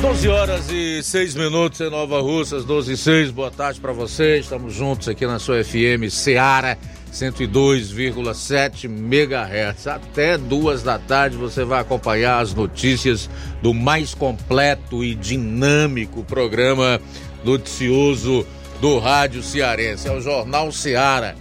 [0.00, 3.30] 12 horas e 6 minutos em Nova Russas, 12 e 6.
[3.30, 4.44] Boa tarde para vocês.
[4.44, 6.78] Estamos juntos aqui na sua FM Seara
[7.10, 9.86] 102,7 MHz.
[9.86, 13.30] Até duas da tarde você vai acompanhar as notícias
[13.62, 17.00] do mais completo e dinâmico programa
[17.42, 18.46] noticioso
[18.80, 20.08] do Rádio Cearense.
[20.08, 21.34] É o Jornal Seara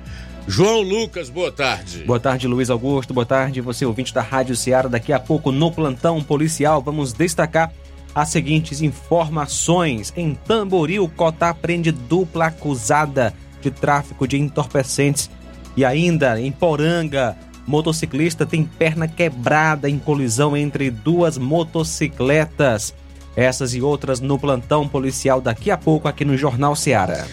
[0.48, 2.04] João Lucas, boa tarde.
[2.04, 3.14] Boa tarde, Luiz Augusto.
[3.14, 4.88] Boa tarde, você ouvinte da Rádio Ceará.
[4.88, 7.72] Daqui a pouco, no plantão policial, vamos destacar
[8.16, 10.10] as seguintes informações.
[10.16, 15.28] Em Tamboril, Cotá prende dupla acusada de tráfico de entorpecentes.
[15.76, 22.94] E ainda em Poranga, motociclista tem perna quebrada em colisão entre duas motocicletas.
[23.36, 27.26] Essas e outras no plantão policial daqui a pouco aqui no Jornal Seara.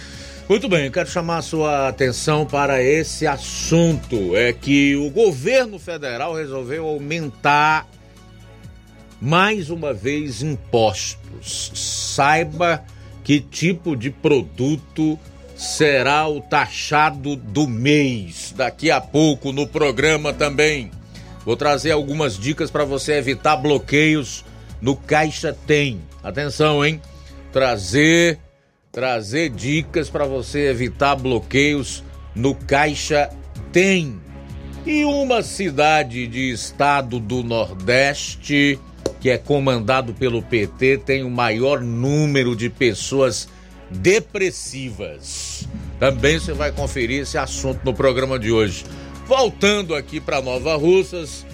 [0.49, 4.35] Muito bem, eu quero chamar a sua atenção para esse assunto.
[4.35, 7.87] É que o governo federal resolveu aumentar
[9.23, 11.71] mais uma vez impostos.
[11.73, 12.83] Saiba
[13.23, 15.17] que tipo de produto
[15.55, 18.53] será o taxado do mês.
[18.53, 20.91] Daqui a pouco no programa também.
[21.45, 24.43] Vou trazer algumas dicas para você evitar bloqueios
[24.81, 26.01] no Caixa Tem.
[26.21, 27.01] Atenção, hein?
[27.53, 28.39] Trazer
[28.91, 32.03] trazer dicas para você evitar bloqueios
[32.35, 33.29] no Caixa
[33.71, 34.19] Tem.
[34.85, 38.77] E uma cidade de estado do Nordeste
[39.19, 43.47] que é comandado pelo PT, tem o maior número de pessoas
[43.89, 45.67] depressivas.
[45.99, 48.83] Também você vai conferir esse assunto no programa de hoje.
[49.25, 51.45] Voltando aqui para Nova Russas,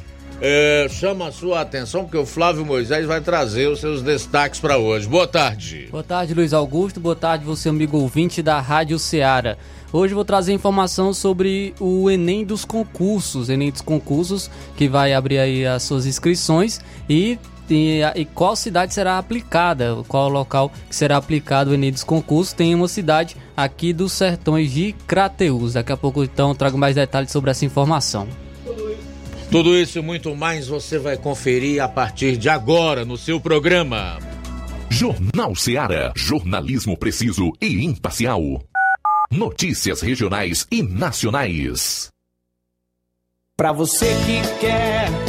[0.42, 4.78] é, chama a sua atenção porque o Flávio Moisés vai trazer os seus destaques para
[4.78, 5.08] hoje.
[5.08, 5.88] Boa tarde.
[5.92, 7.00] Boa tarde, Luiz Augusto.
[7.00, 9.58] Boa tarde, você, amigo ouvinte da Rádio Ceará.
[9.92, 15.40] Hoje vou trazer informação sobre o Enem dos concursos, Enem dos concursos, que vai abrir
[15.40, 16.80] aí as suas inscrições
[17.10, 22.04] e, e, e qual cidade será aplicada, qual local que será aplicado o Enem dos
[22.04, 22.54] concursos.
[22.54, 25.74] Tem uma cidade aqui dos sertões de Crateus.
[25.74, 28.28] Daqui a pouco então trago mais detalhes sobre essa informação.
[29.50, 34.20] Tudo isso e muito mais você vai conferir a partir de agora no seu programa.
[34.92, 36.14] Jornal Seara.
[36.16, 38.62] Jornalismo preciso e imparcial.
[39.32, 42.12] Notícias regionais e nacionais.
[43.56, 45.29] Para você que quer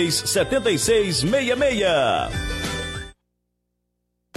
[0.09, 2.80] 76 66.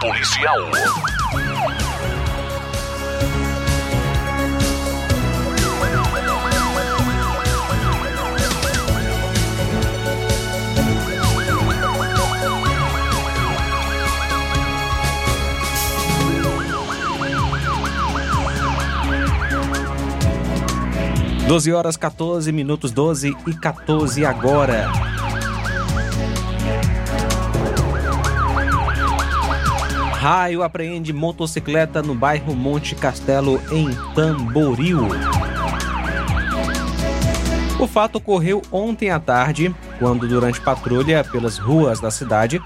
[0.00, 0.70] policial.
[21.46, 25.19] Doze horas 14 minutos, 12 e 14 agora.
[30.20, 35.08] Raio apreende motocicleta no bairro Monte Castelo, em Tamboril.
[37.78, 42.60] O fato ocorreu ontem à tarde, quando, durante patrulha pelas ruas da cidade,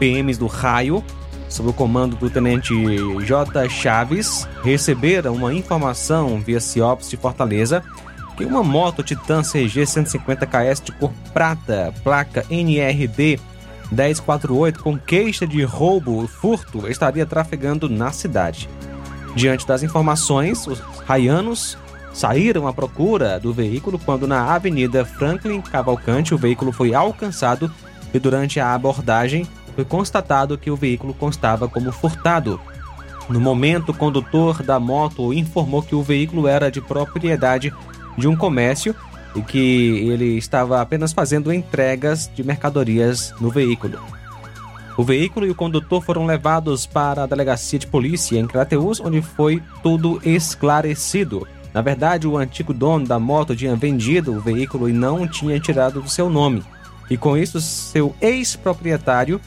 [0.00, 1.04] PMs do Raio,
[1.48, 2.74] sob o comando do tenente
[3.24, 3.68] J.
[3.68, 7.80] Chaves, receberam uma informação via CIOPS de Fortaleza
[8.36, 13.38] que uma moto Titan CG 150 KS de cor prata, placa NRB
[13.90, 18.68] 1048 com queixa de roubo e furto estaria trafegando na cidade.
[19.34, 21.78] Diante das informações, os raianos
[22.12, 27.72] saíram à procura do veículo quando na Avenida Franklin Cavalcante o veículo foi alcançado
[28.12, 32.60] e durante a abordagem foi constatado que o veículo constava como furtado.
[33.28, 37.72] No momento, o condutor da moto informou que o veículo era de propriedade
[38.16, 38.94] de um comércio
[39.34, 43.98] e que ele estava apenas fazendo entregas de mercadorias no veículo.
[44.96, 49.22] O veículo e o condutor foram levados para a delegacia de polícia em Crateus, onde
[49.22, 51.46] foi tudo esclarecido.
[51.72, 56.02] Na verdade, o antigo dono da moto tinha vendido o veículo e não tinha tirado
[56.02, 56.64] do seu nome.
[57.08, 59.40] E com isso, seu ex-proprietário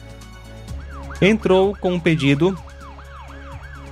[1.20, 2.56] entrou com um pedido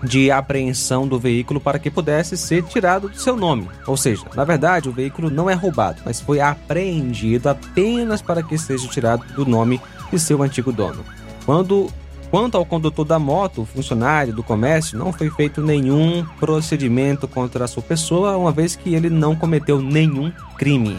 [0.03, 3.69] de apreensão do veículo para que pudesse ser tirado do seu nome.
[3.87, 8.57] Ou seja, na verdade, o veículo não é roubado, mas foi apreendido apenas para que
[8.59, 9.81] seja tirado do nome
[10.11, 11.05] de seu antigo dono.
[11.45, 11.91] Quando
[12.31, 17.69] Quanto ao condutor da moto, funcionário do comércio, não foi feito nenhum procedimento contra a
[17.69, 20.97] sua pessoa, uma vez que ele não cometeu nenhum crime.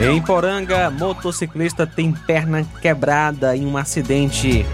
[0.00, 4.64] Em Poranga, motociclista tem perna quebrada em um acidente.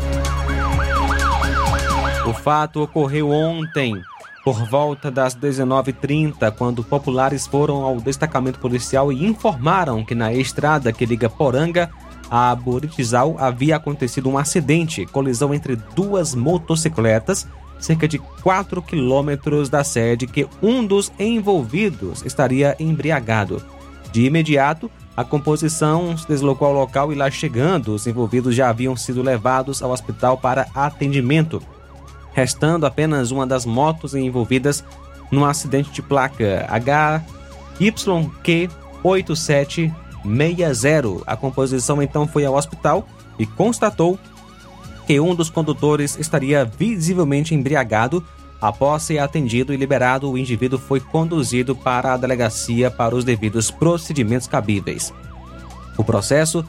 [2.25, 4.01] O fato ocorreu ontem,
[4.45, 10.93] por volta das 19h30, quando populares foram ao destacamento policial e informaram que na estrada
[10.93, 11.91] que liga Poranga
[12.31, 17.49] a Buritizal havia acontecido um acidente, colisão entre duas motocicletas,
[17.81, 23.61] cerca de 4 quilômetros da sede, que um dos envolvidos estaria embriagado.
[24.13, 28.95] De imediato, a composição se deslocou ao local e lá chegando, os envolvidos já haviam
[28.95, 31.63] sido levados ao hospital para atendimento,
[32.35, 34.85] restando apenas uma das motos envolvidas
[35.31, 36.67] num acidente de placa
[37.79, 38.69] HYQ
[39.03, 41.23] 8760.
[41.27, 43.09] A composição então foi ao hospital
[43.39, 44.19] e constatou
[45.07, 48.23] que um dos condutores estaria visivelmente embriagado.
[48.61, 53.71] Após ser atendido e liberado, o indivíduo foi conduzido para a delegacia para os devidos
[53.71, 55.13] procedimentos cabíveis.
[55.97, 56.65] O processo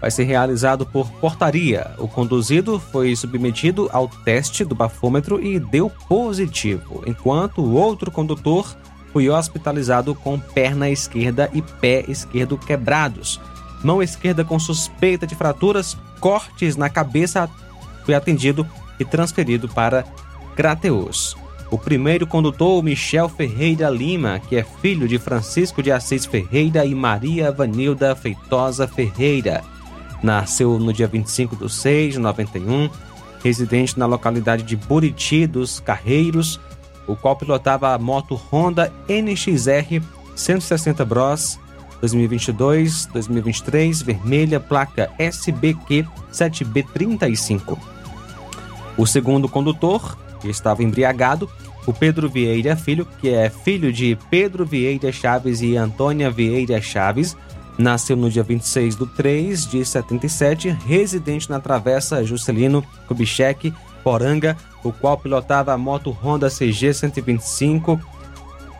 [0.00, 1.90] vai ser realizado por portaria.
[1.98, 8.74] O conduzido foi submetido ao teste do bafômetro e deu positivo, enquanto o outro condutor
[9.12, 13.40] foi hospitalizado com perna esquerda e pé esquerdo quebrados.
[13.82, 17.48] Mão esquerda com suspeita de fraturas, cortes na cabeça,
[18.04, 18.66] foi atendido
[18.98, 20.04] e transferido para
[20.60, 21.36] Crateus.
[21.70, 26.94] O primeiro condutor, Michel Ferreira Lima, que é filho de Francisco de Assis Ferreira e
[26.94, 29.64] Maria Vanilda Feitosa Ferreira.
[30.22, 32.90] Nasceu no dia 25 de 6 de 91,
[33.42, 36.60] residente na localidade de Buriti dos Carreiros,
[37.06, 40.04] o qual pilotava a moto Honda NXR
[40.36, 41.58] 160 Bros
[42.02, 47.78] 2022-2023, vermelha, placa SBQ 7B35.
[48.98, 51.48] O segundo condutor, que estava embriagado,
[51.86, 57.36] o Pedro Vieira Filho, que é filho de Pedro Vieira Chaves e Antônia Vieira Chaves,
[57.78, 63.72] nasceu no dia 26 de 3 de 77, residente na Travessa Juscelino Kubitschek,
[64.04, 68.00] Poranga, o qual pilotava a moto Honda CG 125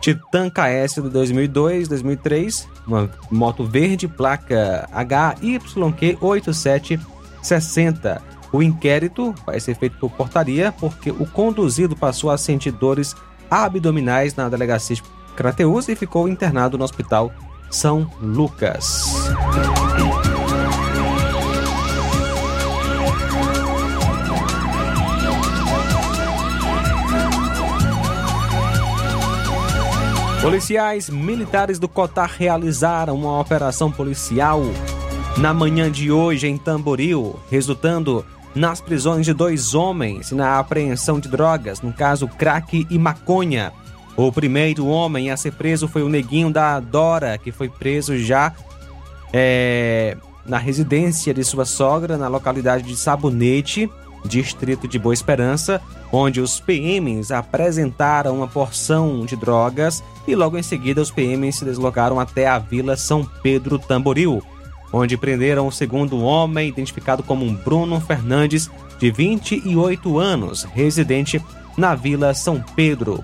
[0.01, 8.21] Titan KS de 2002-2003, uma moto verde, placa HYQ 8760.
[8.53, 13.15] O inquérito vai ser feito por portaria porque o conduzido passou a sentir dores
[13.49, 15.03] abdominais na delegacia de
[15.35, 17.31] Crateus e ficou internado no hospital
[17.69, 19.05] São Lucas.
[30.41, 34.61] Policiais militares do Cotar realizaram uma operação policial
[35.37, 41.19] na manhã de hoje em Tamboril, resultando nas prisões de dois homens e na apreensão
[41.19, 43.71] de drogas, no caso crack e maconha.
[44.15, 48.53] O primeiro homem a ser preso foi o neguinho da Dora, que foi preso já
[49.31, 53.89] é, na residência de sua sogra, na localidade de Sabonete,
[54.25, 55.81] distrito de Boa Esperança,
[56.11, 61.65] onde os PMs apresentaram uma porção de drogas e logo em seguida os PMs se
[61.65, 64.43] deslocaram até a Vila São Pedro Tamboril,
[64.91, 68.69] onde prenderam o segundo homem, identificado como Bruno Fernandes,
[68.99, 71.41] de 28 anos, residente
[71.77, 73.23] na Vila São Pedro.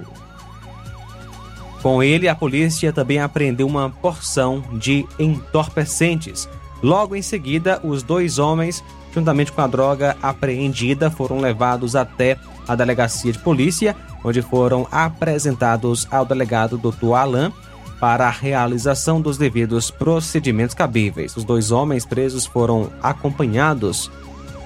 [1.82, 6.50] Com ele, a polícia também apreendeu uma porção de entorpecentes.
[6.82, 8.84] Logo em seguida, os dois homens,
[9.14, 16.08] juntamente com a droga apreendida, foram levados até a delegacia de polícia, onde foram apresentados
[16.12, 17.14] ao delegado Dr.
[17.14, 17.54] Alain
[18.00, 21.36] para a realização dos devidos procedimentos cabíveis.
[21.36, 24.12] Os dois homens presos foram acompanhados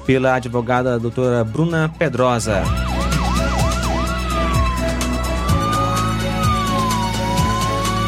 [0.05, 2.63] pela advogada doutora Bruna Pedrosa.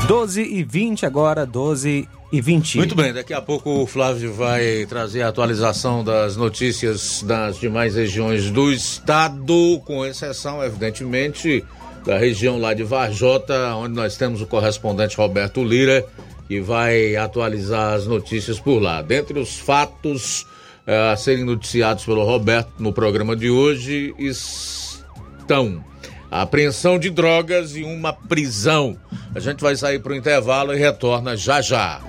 [0.07, 2.77] Doze e vinte agora, doze e vinte.
[2.77, 7.95] Muito bem, daqui a pouco o Flávio vai trazer a atualização das notícias das demais
[7.95, 11.63] regiões do estado, com exceção, evidentemente,
[12.05, 16.05] da região lá de Varjota, onde nós temos o correspondente Roberto Lira,
[16.47, 19.01] que vai atualizar as notícias por lá.
[19.01, 20.45] Dentre os fatos
[20.85, 25.83] eh, a serem noticiados pelo Roberto no programa de hoje estão
[26.29, 28.97] a apreensão de drogas e uma prisão.
[29.33, 32.01] A gente vai sair para o intervalo e retorna já já.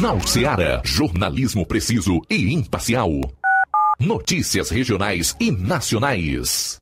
[0.00, 3.10] Na Ceará, jornalismo preciso e imparcial.
[4.00, 6.81] Notícias regionais e nacionais.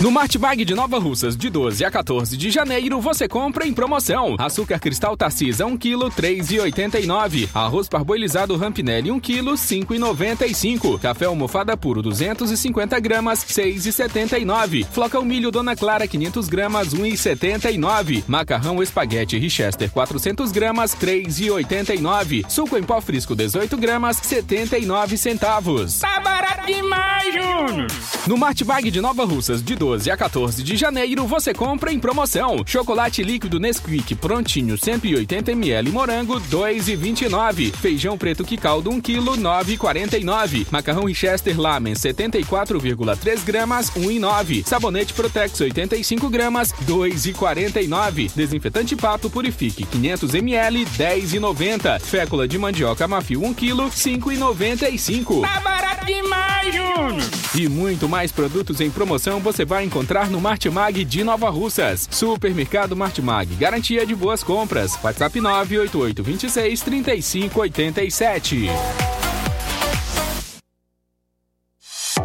[0.00, 4.34] No Martimag de Nova Russas, de 12 a 14 de janeiro, você compra em promoção.
[4.38, 7.50] Açúcar cristal Tarcisa 1 kg, 3,89.
[7.52, 10.98] Arroz parboilizado Rampinelli 1 kg, 5,95.
[10.98, 14.86] Café almofada puro 250 gramas, 6,79.
[14.86, 18.24] Flocão milho Dona Clara 500 gramas, 1,79.
[18.26, 22.46] Macarrão espaguete Richester 400 gramas, 3,89.
[22.48, 25.98] Suco em pó frisco 18 gramas, 79 centavos.
[25.98, 27.86] Tá barato demais, Júnior!
[28.26, 32.62] No Martimag de Nova Russas, de 12 a 14 de janeiro, você compra em promoção.
[32.64, 37.72] Chocolate líquido Nesquik prontinho 180ml morango 2,29.
[37.74, 40.68] Feijão preto que caldo 1 kg 9,49.
[40.70, 44.64] Macarrão Richester Lamen 74,3 gramas 1,9.
[44.64, 48.30] Sabonete Protex 85 gramas 2,49.
[48.32, 52.00] Desinfetante Pato Purifique 500ml 10,90.
[52.00, 55.42] Fécula de mandioca Mafio 1 kg 5,95.
[55.42, 57.40] Tá barato demais, Júnior!
[57.54, 62.08] E muito mais produtos em promoção você vai encontrar no Martimag de Nova Russas.
[62.10, 64.98] Supermercado Martimag, garantia de boas compras.
[65.02, 66.22] WhatsApp 988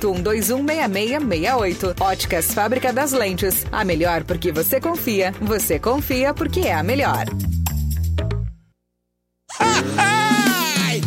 [0.00, 1.94] 6668.
[2.00, 3.66] Óticas Fábrica das Lentes.
[3.70, 5.32] A melhor porque você confia.
[5.40, 7.24] Você confia porque é a melhor.
[9.58, 10.52] Tá vendo
[10.86, 11.02] aí?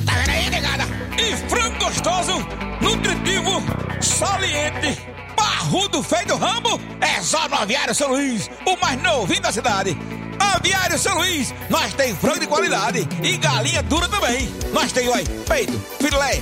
[1.18, 2.34] E frango gostoso,
[2.82, 3.64] nutritivo,
[4.02, 4.98] saliente,
[5.36, 9.98] barrudo, feio do rambo, é só no Aviário São Luís, o mais novinho da cidade.
[10.40, 14.50] Aviário São Luís, nós tem frango de qualidade e galinha dura também.
[14.74, 16.42] Nós tem, oi, peito, filé,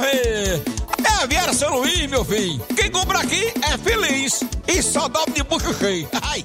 [0.00, 0.62] Ver.
[1.22, 2.60] É Viera São Luís, meu filho.
[2.76, 4.40] Quem compra aqui é feliz.
[4.66, 6.08] E só dobra de bucho cheio.
[6.22, 6.44] Ai.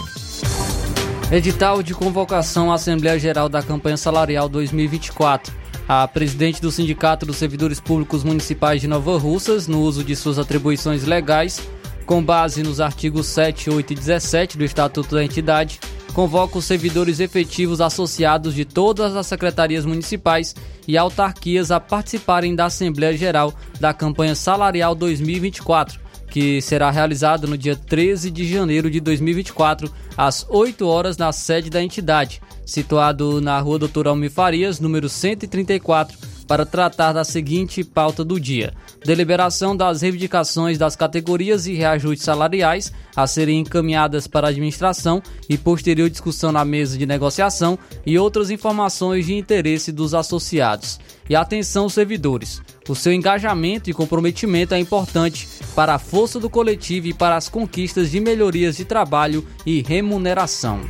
[1.30, 5.63] Edital de convocação à Assembleia Geral da Campanha Salarial 2024.
[5.88, 10.40] A presidente do Sindicato dos Servidores Públicos Municipais de Nova Russas, no uso de suas
[10.40, 11.62] atribuições legais,
[12.06, 15.80] com base nos artigos 7, 8 e 17 do Estatuto da Entidade,
[16.14, 20.56] convoca os servidores efetivos associados de todas as secretarias municipais
[20.88, 26.00] e autarquias a participarem da Assembleia Geral da campanha salarial 2024,
[26.34, 31.70] que será realizada no dia 13 de janeiro de 2024, às 8 horas, na sede
[31.70, 36.18] da entidade, situado na rua Doutor Almir Farias, número 134,
[36.48, 38.74] para tratar da seguinte pauta do dia:
[39.06, 45.58] deliberação das reivindicações das categorias e reajustes salariais a serem encaminhadas para a administração e
[45.58, 51.00] posterior discussão na mesa de negociação e outras informações de interesse dos associados.
[51.30, 57.08] E atenção, servidores: o seu engajamento e comprometimento é importante para a força do coletivo
[57.08, 60.82] e para as conquistas de melhorias de trabalho e remuneração.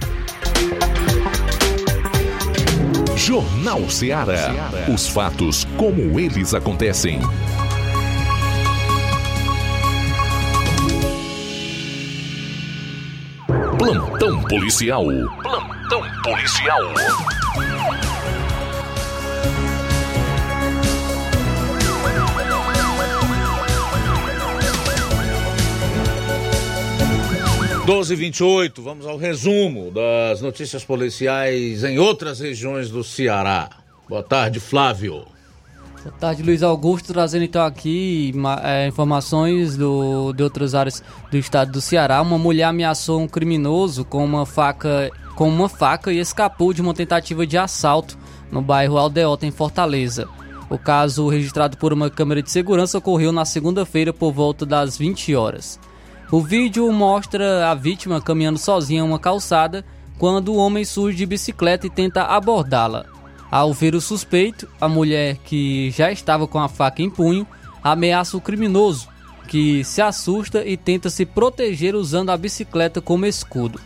[3.16, 4.52] Jornal Ceará.
[4.94, 7.22] Os fatos como eles acontecem.
[13.84, 15.04] Plantão policial.
[15.42, 16.80] Plantão policial.
[27.86, 28.42] Doze vinte
[28.82, 33.70] vamos ao resumo das notícias policiais em outras regiões do Ceará.
[34.08, 35.33] Boa tarde, Flávio.
[36.04, 41.72] Boa tarde, Luiz Augusto, trazendo então aqui é, informações do, de outras áreas do estado
[41.72, 42.22] do Ceará.
[42.22, 46.94] Uma mulher ameaçou um criminoso com uma faca, com uma faca e escapou de uma
[46.94, 48.18] tentativa de assalto
[48.52, 50.28] no bairro Aldeota, em Fortaleza.
[50.70, 55.34] O caso, registrado por uma câmera de segurança, ocorreu na segunda-feira por volta das 20
[55.36, 55.80] horas.
[56.30, 59.86] O vídeo mostra a vítima caminhando sozinha em uma calçada
[60.20, 63.13] quando o homem surge de bicicleta e tenta abordá-la.
[63.54, 67.46] Ao ver o suspeito, a mulher, que já estava com a faca em punho,
[67.84, 69.08] ameaça o criminoso,
[69.48, 73.80] que se assusta e tenta se proteger usando a bicicleta como escudo.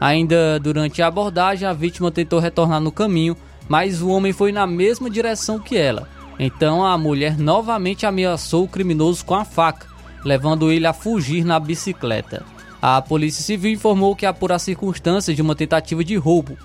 [0.00, 3.36] Ainda durante a abordagem, a vítima tentou retornar no caminho,
[3.68, 6.08] mas o homem foi na mesma direção que ela.
[6.38, 9.88] Então a mulher novamente ameaçou o criminoso com a faca,
[10.24, 12.46] levando ele a fugir na bicicleta.
[12.80, 16.56] A Polícia Civil informou que apura as circunstâncias de uma tentativa de roubo.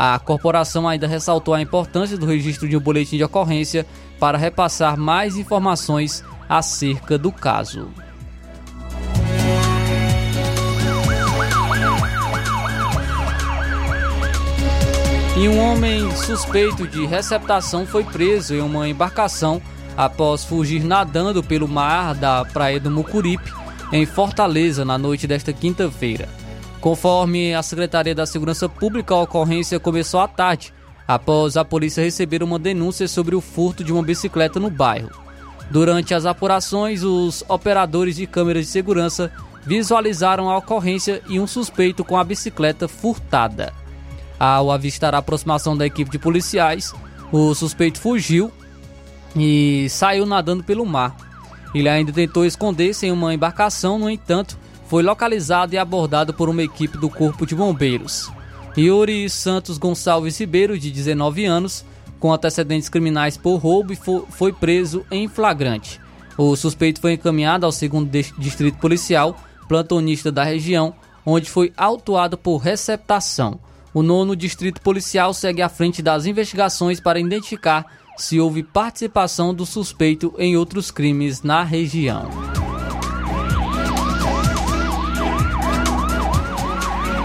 [0.00, 3.84] A corporação ainda ressaltou a importância do registro de um boletim de ocorrência
[4.20, 7.88] para repassar mais informações acerca do caso.
[15.36, 19.60] E um homem suspeito de receptação foi preso em uma embarcação
[19.96, 23.52] após fugir nadando pelo mar da Praia do Mucuripe,
[23.92, 26.37] em Fortaleza, na noite desta quinta-feira.
[26.80, 30.72] Conforme a Secretaria da Segurança Pública, a ocorrência começou à tarde,
[31.06, 35.10] após a polícia receber uma denúncia sobre o furto de uma bicicleta no bairro.
[35.70, 39.30] Durante as apurações, os operadores de câmeras de segurança
[39.66, 43.72] visualizaram a ocorrência e um suspeito com a bicicleta furtada.
[44.38, 46.94] Ao avistar a aproximação da equipe de policiais,
[47.32, 48.52] o suspeito fugiu
[49.34, 51.16] e saiu nadando pelo mar.
[51.74, 54.56] Ele ainda tentou esconder-se em uma embarcação, no entanto,
[54.88, 58.30] foi localizado e abordado por uma equipe do Corpo de Bombeiros.
[58.76, 61.84] Yuri Santos Gonçalves Ribeiro, de 19 anos,
[62.18, 63.94] com antecedentes criminais por roubo,
[64.30, 66.00] foi preso em flagrante.
[66.36, 69.36] O suspeito foi encaminhado ao segundo distrito policial,
[69.68, 73.60] plantonista da região, onde foi autuado por receptação.
[73.92, 77.84] O nono distrito policial segue à frente das investigações para identificar
[78.16, 82.28] se houve participação do suspeito em outros crimes na região.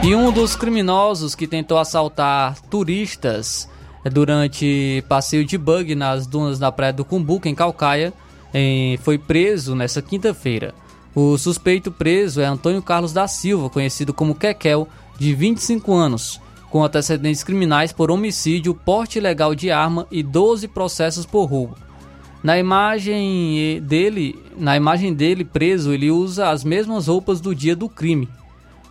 [0.05, 3.69] E um dos criminosos que tentou assaltar turistas
[4.11, 8.11] durante passeio de bug nas dunas da Praia do Cumbuca, em Calcaia,
[8.99, 10.75] foi preso nesta quinta-feira.
[11.15, 16.83] O suspeito preso é Antônio Carlos da Silva, conhecido como Kekel, de 25 anos, com
[16.83, 21.77] antecedentes criminais por homicídio, porte ilegal de arma e 12 processos por roubo.
[22.43, 27.87] Na imagem dele, na imagem dele preso, ele usa as mesmas roupas do dia do
[27.87, 28.27] crime.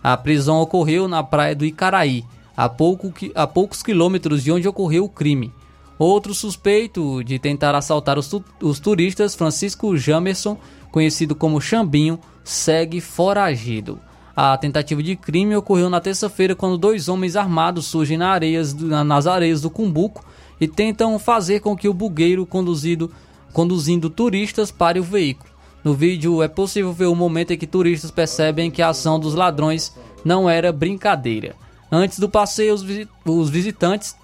[0.03, 2.25] A prisão ocorreu na praia do Icaraí,
[2.57, 5.53] a, pouco, a poucos quilômetros de onde ocorreu o crime.
[5.97, 8.29] Outro suspeito de tentar assaltar os,
[8.61, 10.57] os turistas, Francisco Jamerson,
[10.91, 13.97] conhecido como Chambinho, segue foragido.
[14.35, 19.27] A tentativa de crime ocorreu na terça-feira quando dois homens armados surgem na areias, nas
[19.27, 20.25] areias do Cumbuco
[20.59, 23.11] e tentam fazer com que o bugueiro conduzido,
[23.53, 25.52] conduzindo turistas pare o veículo.
[25.83, 29.35] No vídeo é possível ver o momento em que turistas percebem que a ação dos
[29.35, 29.93] ladrões
[30.23, 31.55] não era brincadeira.
[31.91, 32.73] Antes do passeio,
[33.25, 34.15] os visitantes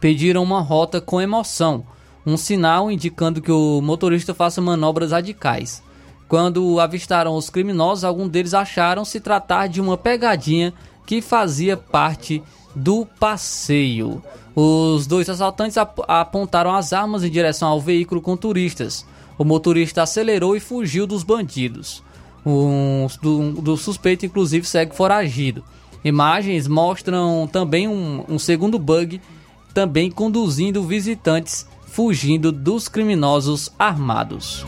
[0.00, 1.84] pediram uma rota com emoção,
[2.24, 5.82] um sinal indicando que o motorista faça manobras radicais.
[6.28, 10.72] Quando avistaram os criminosos, alguns deles acharam se tratar de uma pegadinha
[11.04, 12.42] que fazia parte
[12.74, 14.22] do passeio.
[14.54, 19.06] Os dois assaltantes ap apontaram as armas em direção ao veículo com turistas.
[19.38, 22.02] O motorista acelerou e fugiu dos bandidos.
[22.44, 25.64] Um do, do suspeito, inclusive, segue foragido.
[26.04, 29.20] Imagens mostram também um, um segundo bug,
[29.74, 34.64] também conduzindo visitantes fugindo dos criminosos armados.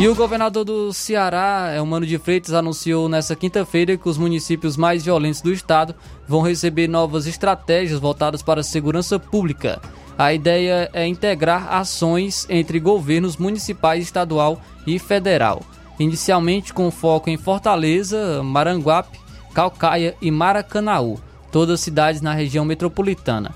[0.00, 5.04] E o governador do Ceará, Mano de Freitas, anunciou nesta quinta-feira que os municípios mais
[5.04, 5.94] violentos do estado
[6.26, 9.78] vão receber novas estratégias voltadas para a segurança pública.
[10.16, 15.60] A ideia é integrar ações entre governos municipais, estadual e federal,
[15.98, 19.20] inicialmente com foco em Fortaleza, Maranguape,
[19.52, 21.20] Calcaia e Maracanaú,
[21.52, 23.54] todas cidades na região metropolitana.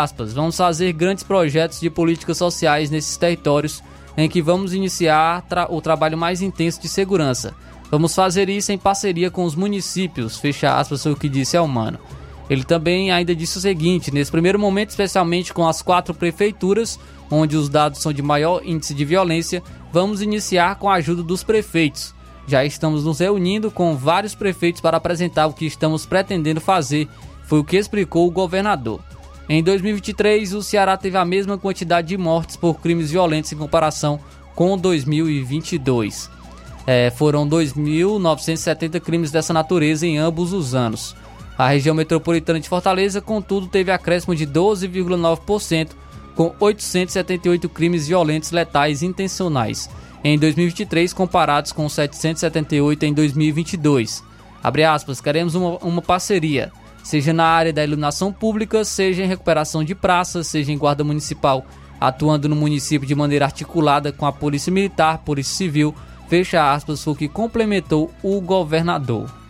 [0.00, 3.82] Aspas, vamos fazer grandes projetos de políticas sociais nesses territórios
[4.16, 7.54] em que vamos iniciar tra o trabalho mais intenso de segurança.
[7.90, 11.98] Vamos fazer isso em parceria com os municípios, fecha aspas, o que disse Almano.
[12.48, 16.98] Ele também ainda disse o seguinte: nesse primeiro momento, especialmente com as quatro prefeituras,
[17.30, 21.42] onde os dados são de maior índice de violência, vamos iniciar com a ajuda dos
[21.42, 22.14] prefeitos.
[22.46, 27.08] Já estamos nos reunindo com vários prefeitos para apresentar o que estamos pretendendo fazer,
[27.44, 29.00] foi o que explicou o governador.
[29.54, 34.18] Em 2023, o Ceará teve a mesma quantidade de mortes por crimes violentos em comparação
[34.54, 36.30] com 2022.
[36.86, 41.14] É, foram 2.970 crimes dessa natureza em ambos os anos.
[41.58, 45.90] A região metropolitana de Fortaleza, contudo, teve acréscimo de 12,9%,
[46.34, 49.90] com 878 crimes violentos letais intencionais
[50.24, 54.24] em 2023, comparados com 778 em 2022.
[54.64, 59.82] Abre aspas, queremos uma, uma parceria seja na área da iluminação pública, seja em recuperação
[59.82, 61.66] de praças, seja em guarda municipal,
[62.00, 65.94] atuando no município de maneira articulada com a Polícia Militar, Polícia Civil,
[66.28, 69.41] fecha aspas, foi o que complementou o governador.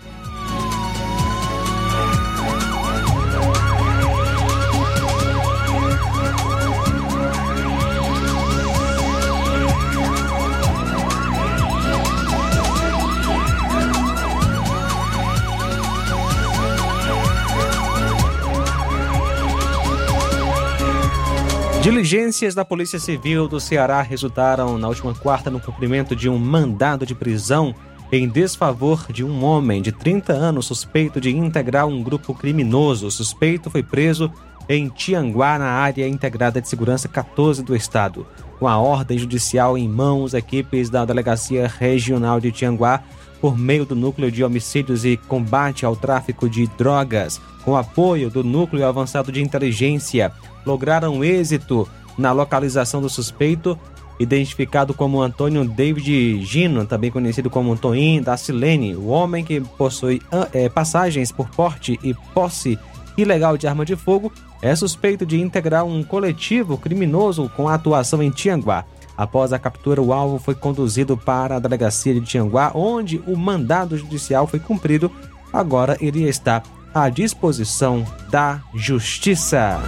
[21.83, 27.05] Diligências da Polícia Civil do Ceará resultaram na última quarta no cumprimento de um mandado
[27.05, 27.75] de prisão
[28.12, 33.09] em desfavor de um homem de 30 anos suspeito de integrar um grupo criminoso.
[33.09, 34.31] O suspeito foi preso
[34.68, 38.27] em Tianguá, na área integrada de segurança 14 do estado.
[38.59, 43.03] Com a ordem judicial em mãos, equipes da Delegacia Regional de Tianguá,
[43.40, 48.44] por meio do Núcleo de Homicídios e Combate ao Tráfico de Drogas, com apoio do
[48.44, 50.31] Núcleo Avançado de Inteligência,
[50.64, 53.77] lograram êxito na localização do suspeito,
[54.20, 60.22] identificado como Antônio David Gino, também conhecido como Toim da Silene, o homem que possui
[60.53, 62.79] é, passagens por porte e posse
[63.16, 68.31] ilegal de arma de fogo, é suspeito de integrar um coletivo criminoso com atuação em
[68.31, 68.85] Tianguá.
[69.16, 73.96] Após a captura, o alvo foi conduzido para a delegacia de Tianguá, onde o mandado
[73.96, 75.11] judicial foi cumprido.
[75.53, 76.62] Agora ele está
[76.94, 79.81] à disposição da Justiça.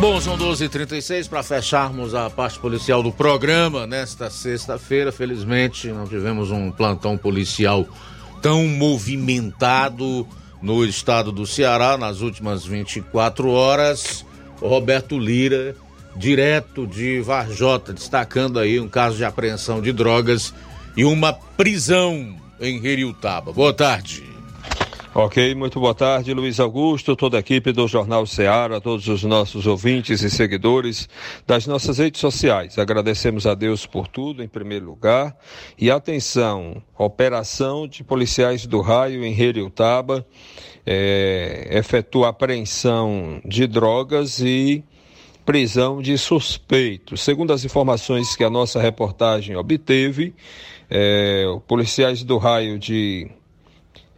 [0.00, 5.10] Bom, são 12h36 para fecharmos a parte policial do programa nesta sexta-feira.
[5.10, 7.84] Felizmente, não tivemos um plantão policial
[8.40, 10.24] tão movimentado
[10.62, 14.24] no estado do Ceará nas últimas 24 horas.
[14.60, 15.74] Roberto Lira,
[16.14, 20.54] direto de Varjota, destacando aí um caso de apreensão de drogas
[20.96, 23.52] e uma prisão em Heriutaba.
[23.52, 24.27] Boa tarde.
[25.20, 29.66] Ok, muito boa tarde, Luiz Augusto, toda a equipe do Jornal Ceará, todos os nossos
[29.66, 31.08] ouvintes e seguidores
[31.44, 32.78] das nossas redes sociais.
[32.78, 35.36] Agradecemos a Deus por tudo, em primeiro lugar.
[35.76, 40.24] E atenção, operação de policiais do raio em Heriutaba,
[40.86, 44.84] é, efetua apreensão de drogas e
[45.44, 47.22] prisão de suspeitos.
[47.22, 50.32] Segundo as informações que a nossa reportagem obteve,
[50.88, 53.28] é, policiais do raio de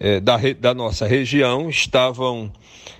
[0.00, 2.50] eh, da, da, nossa região estavam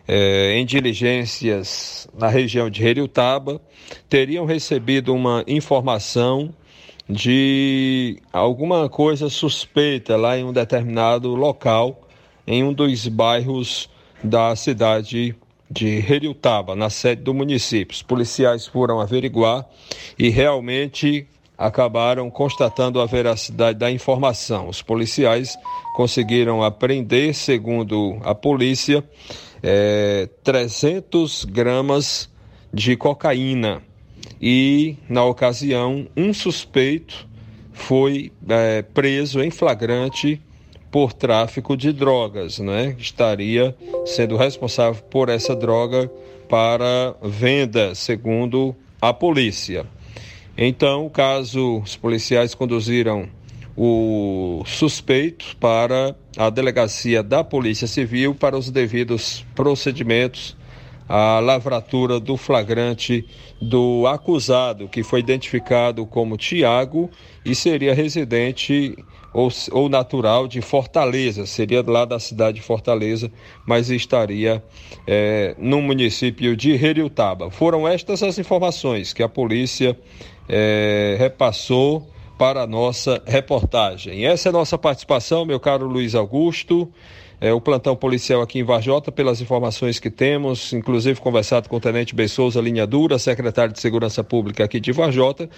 [0.07, 3.61] eh, em diligências na região de Heriutaba,
[4.09, 6.55] teriam recebido uma informação
[7.09, 12.07] de alguma coisa suspeita lá em um determinado local,
[12.47, 13.89] em um dos bairros
[14.23, 15.35] da cidade
[15.71, 17.95] de Heriutaba, na sede do município.
[17.95, 19.67] Os policiais foram averiguar
[20.19, 21.27] e realmente
[21.61, 24.67] acabaram constatando a veracidade da informação.
[24.67, 25.59] Os policiais
[25.95, 29.05] conseguiram apreender, segundo a polícia,
[29.63, 32.31] é, 300 gramas
[32.73, 33.83] de cocaína
[34.41, 37.29] e, na ocasião, um suspeito
[37.75, 40.41] foi é, preso em flagrante
[40.91, 42.97] por tráfico de drogas, né?
[42.99, 46.11] Estaria sendo responsável por essa droga
[46.49, 49.87] para venda, segundo a polícia.
[50.57, 53.29] Então, caso os policiais conduziram
[53.77, 60.57] o suspeito para a delegacia da Polícia Civil para os devidos procedimentos,
[61.09, 63.27] a lavratura do flagrante
[63.61, 67.11] do acusado, que foi identificado como Tiago
[67.45, 68.97] e seria residente
[69.33, 73.31] ou, ou natural de Fortaleza, seria lá da cidade de Fortaleza,
[73.67, 74.63] mas estaria
[75.07, 77.51] é, no município de Heriutaba.
[77.51, 79.99] Foram estas as informações que a polícia
[80.51, 84.27] é, repassou para a nossa reportagem.
[84.27, 86.93] Essa é a nossa participação, meu caro Luiz Augusto.
[87.41, 91.81] É, o plantão policial aqui em Varjota, pelas informações que temos, inclusive conversado com o
[91.81, 95.49] Tenente Ben Souza, linha dura, secretário de Segurança Pública aqui de Varjota,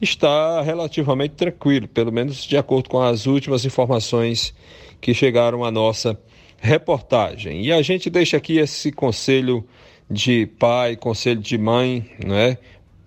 [0.00, 4.54] está relativamente tranquilo, pelo menos de acordo com as últimas informações
[5.00, 6.18] que chegaram à nossa
[6.58, 7.62] reportagem.
[7.62, 9.66] E a gente deixa aqui esse conselho
[10.10, 12.56] de pai, conselho de mãe, né?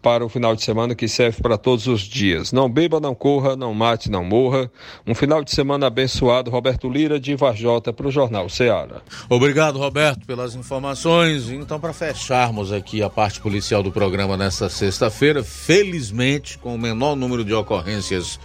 [0.01, 2.51] Para o final de semana que serve para todos os dias.
[2.51, 4.71] Não beba, não corra, não mate, não morra.
[5.05, 6.49] Um final de semana abençoado.
[6.49, 9.01] Roberto Lira, de Varjota, para o Jornal Ceará.
[9.29, 11.49] Obrigado, Roberto, pelas informações.
[11.49, 17.15] Então, para fecharmos aqui a parte policial do programa nesta sexta-feira, felizmente, com o menor
[17.15, 18.39] número de ocorrências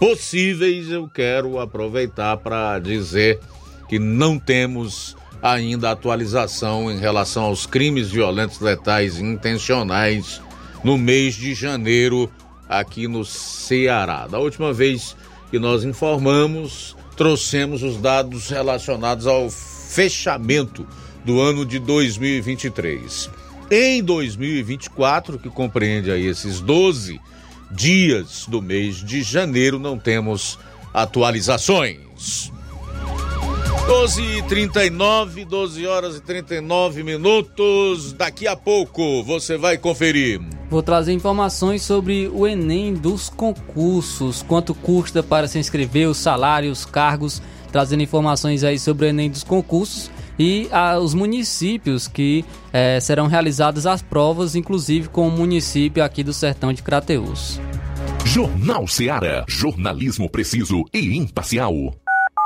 [0.00, 3.38] possíveis, eu quero aproveitar para dizer
[3.88, 10.40] que não temos ainda atualização em relação aos crimes violentos letais intencionais
[10.86, 12.30] no mês de janeiro
[12.68, 14.28] aqui no Ceará.
[14.28, 15.16] Da última vez
[15.50, 20.86] que nós informamos, trouxemos os dados relacionados ao fechamento
[21.24, 23.28] do ano de 2023.
[23.68, 27.20] Em 2024, que compreende aí esses 12
[27.68, 30.56] dias do mês de janeiro, não temos
[30.94, 32.52] atualizações.
[33.86, 38.12] 12 e 39, 12 horas e 39 minutos.
[38.12, 40.40] Daqui a pouco você vai conferir.
[40.68, 46.84] Vou trazer informações sobre o Enem dos concursos, quanto custa para se inscrever, os salários,
[46.84, 52.98] cargos, trazendo informações aí sobre o Enem dos concursos e ah, os municípios que eh,
[53.00, 57.60] serão realizadas as provas, inclusive com o município aqui do Sertão de Crateús.
[58.24, 59.44] Jornal Seara.
[59.48, 61.72] Jornalismo preciso e imparcial.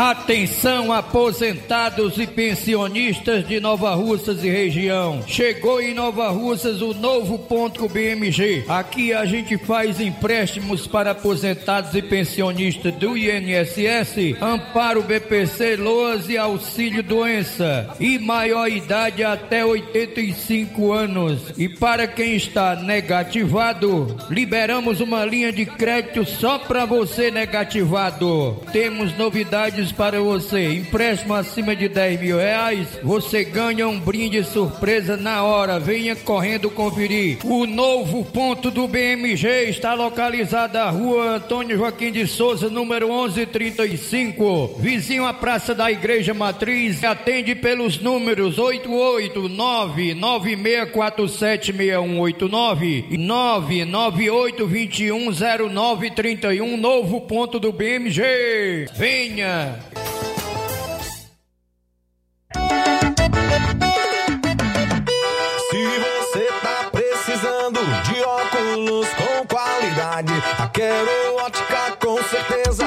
[0.00, 5.22] Atenção aposentados e pensionistas de Nova Russas e região.
[5.26, 8.64] Chegou em Nova Russas o novo ponto BMG.
[8.66, 16.38] Aqui a gente faz empréstimos para aposentados e pensionistas do INSS, Amparo BPC, Loas e
[16.38, 17.94] Auxílio Doença.
[18.00, 21.52] E maior idade até 85 anos.
[21.58, 28.62] E para quem está negativado, liberamos uma linha de crédito só para você negativado.
[28.72, 30.74] Temos novidades para você.
[30.74, 35.78] Empréstimo acima de 10 mil reais, você ganha um brinde surpresa na hora.
[35.78, 37.38] Venha correndo conferir.
[37.44, 44.76] O novo ponto do BMG está localizado na rua Antônio Joaquim de Souza, número 1135,
[44.78, 47.02] vizinho à Praça da Igreja Matriz.
[47.02, 58.86] Atende pelos números 889 9647 6189 e 998 210931, novo ponto do BMG.
[58.94, 59.79] Venha!
[65.70, 72.86] Se você tá precisando de óculos com qualidade, a Quero Ótica com certeza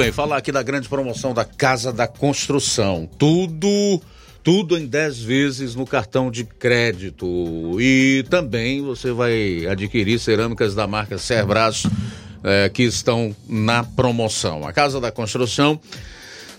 [0.00, 3.06] Bem, falar aqui da grande promoção da Casa da Construção.
[3.18, 4.00] Tudo,
[4.42, 7.26] tudo em 10 vezes no cartão de crédito.
[7.78, 11.82] E também você vai adquirir cerâmicas da marca Cerbras
[12.42, 14.66] eh, que estão na promoção.
[14.66, 15.78] A Casa da Construção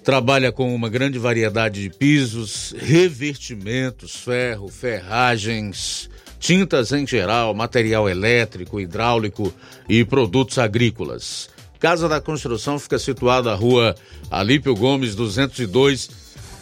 [0.03, 8.79] trabalha com uma grande variedade de pisos, revestimentos, ferro, ferragens, tintas em geral, material elétrico,
[8.79, 9.51] hidráulico
[9.89, 11.49] e produtos agrícolas.
[11.81, 13.95] Casa da Construção fica situada na rua
[14.29, 16.11] Alípio Gomes 202,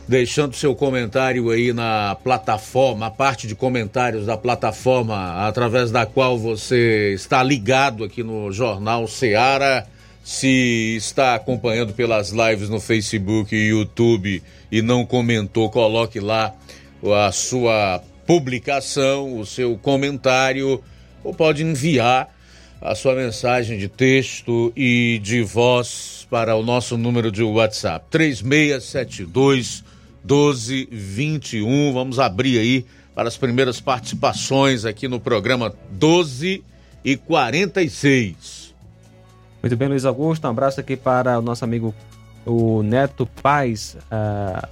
[0.08, 6.38] deixando seu comentário aí na plataforma, a parte de comentários da plataforma através da qual
[6.38, 9.86] você está ligado aqui no Jornal Seara.
[10.26, 16.52] Se está acompanhando pelas lives no Facebook e YouTube e não comentou, coloque lá
[17.24, 20.82] a sua publicação, o seu comentário,
[21.22, 22.28] ou pode enviar
[22.80, 29.84] a sua mensagem de texto e de voz para o nosso número de WhatsApp 3672
[30.24, 31.92] 1221.
[31.92, 36.64] Vamos abrir aí para as primeiras participações aqui no programa 12
[37.04, 38.55] e 46.
[39.66, 40.46] Muito bem, Luiz Augusto.
[40.46, 41.92] Um abraço aqui para o nosso amigo
[42.44, 44.68] o Neto Paz, uh,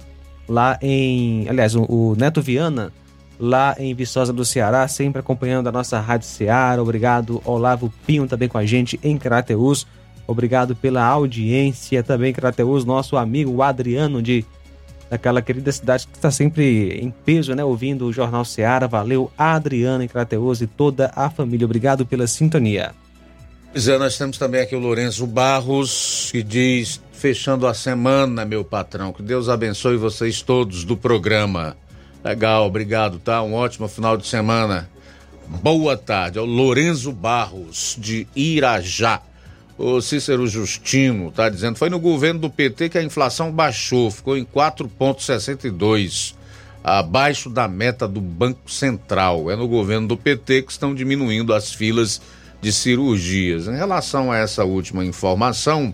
[0.47, 1.49] lá em.
[1.49, 2.93] Aliás, o, o, Neto Viana,
[3.37, 6.81] lá em Viçosa do Ceará, sempre acompanhando a nossa Rádio Ceará.
[6.81, 9.85] Obrigado, Olavo Pinho, também com a gente em Crateus.
[10.25, 12.85] Obrigado pela audiência também, Crateus.
[12.85, 14.45] Nosso amigo Adriano, de
[15.09, 17.65] daquela querida cidade que está sempre em peso, né?
[17.65, 18.87] Ouvindo o Jornal Ceará.
[18.87, 21.65] Valeu, Adriano em Crateus e toda a família.
[21.65, 22.93] Obrigado pela sintonia.
[23.75, 28.63] Pois é, nós temos também aqui o Lourenço Barros, que diz: fechando a semana, meu
[28.63, 31.75] patrão, que Deus abençoe vocês todos do programa.
[32.23, 33.43] Legal, obrigado, tá?
[33.43, 34.89] Um ótimo final de semana.
[35.61, 39.21] Boa tarde, é o Lourenço Barros, de Irajá.
[39.77, 44.37] O Cícero Justino tá dizendo: foi no governo do PT que a inflação baixou, ficou
[44.37, 46.33] em 4,62,
[46.81, 49.51] abaixo da meta do Banco Central.
[49.51, 52.21] É no governo do PT que estão diminuindo as filas
[52.65, 53.67] de cirurgias.
[53.67, 55.93] Em relação a essa última informação,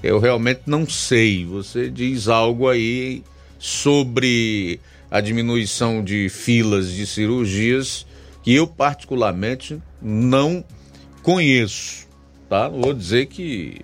[0.00, 1.44] eu realmente não sei.
[1.44, 3.24] Você diz algo aí
[3.58, 4.78] sobre
[5.10, 8.06] a diminuição de filas de cirurgias
[8.44, 10.64] que eu particularmente não
[11.20, 12.06] conheço,
[12.48, 12.68] tá?
[12.68, 13.80] Vou dizer que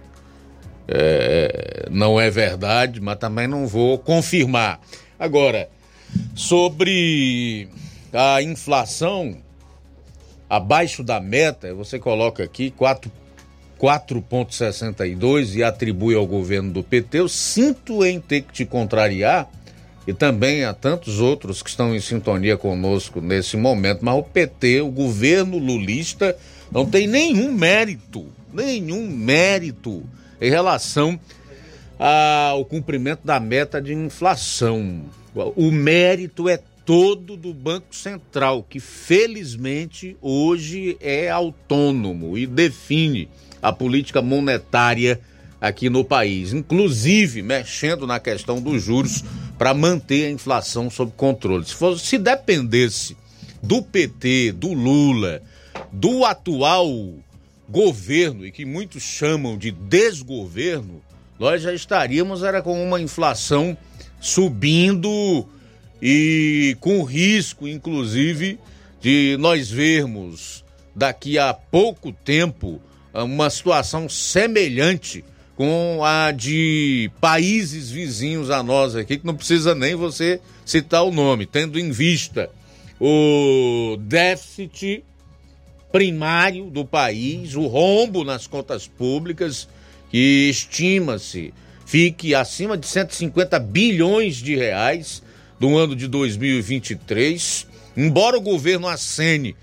[0.87, 4.81] é, não é verdade, mas também não vou confirmar.
[5.19, 5.69] Agora,
[6.37, 7.69] sobre
[8.13, 9.37] a inflação,
[10.51, 12.75] abaixo da meta, você coloca aqui
[13.79, 17.21] 4,62 e atribui ao governo do PT.
[17.21, 19.49] Eu sinto em ter que te contrariar
[20.09, 24.81] e também a tantos outros que estão em sintonia conosco nesse momento, mas o PT,
[24.81, 26.37] o governo lulista,
[26.73, 30.03] não tem nenhum mérito, nenhum mérito
[30.41, 31.17] em relação
[31.97, 35.03] ao cumprimento da meta de inflação.
[35.55, 36.59] O mérito é
[36.91, 43.29] todo do Banco Central, que felizmente hoje é autônomo e define
[43.63, 45.21] a política monetária
[45.61, 49.23] aqui no país, inclusive mexendo na questão dos juros
[49.57, 51.65] para manter a inflação sob controle.
[51.65, 53.17] Se, fosse, se dependesse
[53.63, 55.41] do PT, do Lula,
[55.93, 56.91] do atual
[57.69, 61.01] governo e que muitos chamam de desgoverno,
[61.39, 63.79] nós já estaríamos era com uma inflação
[64.21, 65.47] subindo
[66.01, 68.59] e com risco, inclusive,
[69.01, 72.81] de nós vermos daqui a pouco tempo
[73.13, 75.25] uma situação semelhante
[75.57, 81.11] com a de países vizinhos a nós aqui, que não precisa nem você citar o
[81.11, 82.51] nome, tendo em vista
[82.99, 85.05] o déficit
[85.93, 89.69] primário do país, o rombo nas contas públicas,
[90.11, 91.53] que estima-se
[91.85, 95.23] fique acima de 150 bilhões de reais
[95.61, 99.55] do ano de 2023, embora o governo acene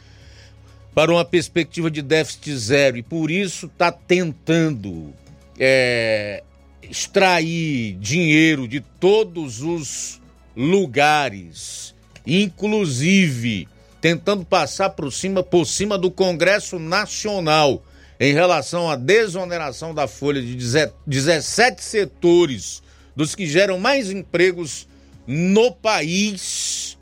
[0.94, 5.12] para uma perspectiva de déficit zero e por isso está tentando
[5.60, 6.44] é,
[6.84, 10.22] extrair dinheiro de todos os
[10.56, 11.96] lugares,
[12.26, 13.68] inclusive
[14.00, 17.84] tentando passar por cima, por cima do Congresso Nacional
[18.20, 20.56] em relação à desoneração da folha de
[21.08, 22.84] 17 setores
[23.16, 24.88] dos que geram mais empregos
[25.28, 26.98] no país.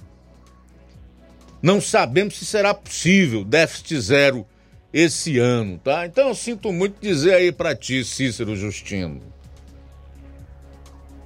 [1.61, 4.45] Não sabemos se será possível déficit zero
[4.91, 6.05] esse ano, tá?
[6.05, 9.21] Então eu sinto muito dizer aí para ti, Cícero Justino.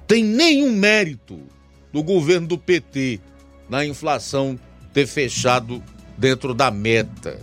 [0.06, 1.40] Tem nenhum mérito
[1.92, 3.20] do governo do PT
[3.68, 4.58] na inflação
[4.92, 5.82] ter fechado
[6.18, 7.38] dentro da meta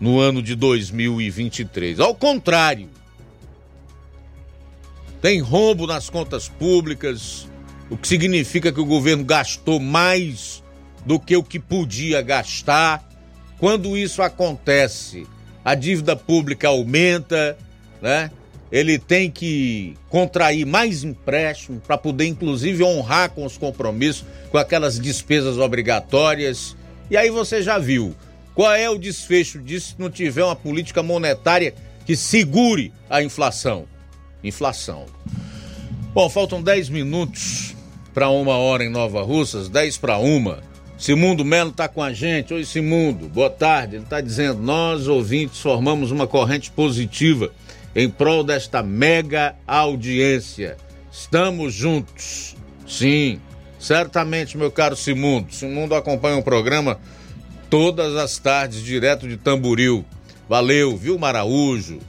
[0.00, 2.00] no ano de 2023.
[2.00, 2.88] Ao contrário,
[5.20, 7.46] tem rombo nas contas públicas,
[7.90, 10.62] o que significa que o governo gastou mais
[11.04, 13.06] do que o que podia gastar.
[13.58, 15.26] Quando isso acontece,
[15.64, 17.58] a dívida pública aumenta,
[18.00, 18.30] né?
[18.70, 24.98] Ele tem que contrair mais empréstimo para poder, inclusive, honrar com os compromissos, com aquelas
[24.98, 26.76] despesas obrigatórias.
[27.10, 28.14] E aí você já viu
[28.54, 31.74] qual é o desfecho disso se não tiver uma política monetária
[32.06, 33.86] que segure a inflação.
[34.44, 35.06] Inflação.
[36.14, 37.74] Bom, faltam 10 minutos
[38.20, 40.62] para uma hora em Nova Russas, 10 para uma.
[40.98, 42.52] Simundo Melo está com a gente.
[42.52, 43.30] Oi, Simundo.
[43.30, 43.96] Boa tarde.
[43.96, 47.50] Ele está dizendo: nós, ouvintes, formamos uma corrente positiva
[47.96, 50.76] em prol desta mega audiência.
[51.10, 52.54] Estamos juntos.
[52.86, 53.40] Sim,
[53.78, 55.54] certamente, meu caro Simundo.
[55.54, 57.00] Simundo acompanha o programa
[57.70, 60.04] todas as tardes, direto de Tamburil.
[60.46, 62.00] Valeu, viu, Maraújo?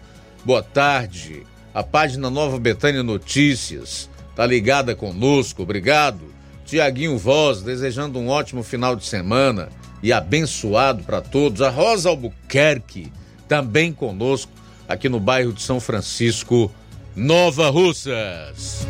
[0.44, 1.44] Boa tarde.
[1.74, 6.32] A página Nova Betânia Notícias tá ligada conosco, obrigado.
[6.66, 9.70] Tiaguinho Voz, desejando um ótimo final de semana
[10.02, 11.62] e abençoado para todos.
[11.62, 13.12] A Rosa Albuquerque,
[13.48, 14.52] também conosco,
[14.88, 16.72] aqui no bairro de São Francisco,
[17.16, 18.88] Nova Russas.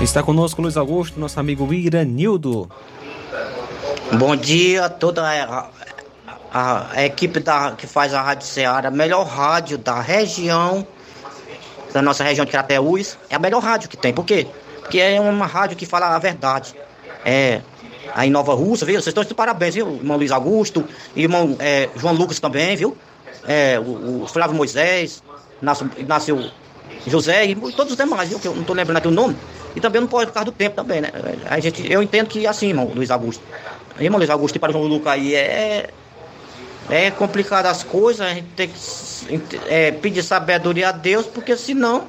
[0.00, 2.70] Está conosco Luiz Augusto, nosso amigo Iranildo.
[4.16, 5.68] Bom dia a toda a,
[6.52, 10.86] a, a equipe da, que faz a Rádio Ceará, a melhor rádio da região,
[11.92, 13.18] da nossa região de Crateús.
[13.28, 14.14] É a melhor rádio que tem.
[14.14, 14.46] Por quê?
[14.80, 16.76] Porque é uma rádio que fala a verdade.
[17.24, 17.60] É,
[18.14, 18.94] aí Nova Rússia, viu?
[18.94, 19.96] Vocês estão de parabéns, viu?
[19.96, 20.84] Irmão Luiz Augusto,
[21.16, 22.96] irmão é, João Lucas também, viu?
[23.46, 25.24] É, o, o Flávio Moisés,
[25.60, 26.50] Inácio, Inácio
[27.04, 28.38] José e todos os demais, viu?
[28.38, 29.36] Que eu não estou lembrando aqui o nome.
[29.78, 31.12] E também não pode por causa do tempo também, né?
[31.48, 33.40] A gente, eu entendo que assim, irmão Luiz Augusto.
[34.00, 35.90] Irmão Luiz Augusto e para o João Lucas aí é.
[36.90, 42.04] É complicado as coisas, a gente tem que é, pedir sabedoria a Deus, porque senão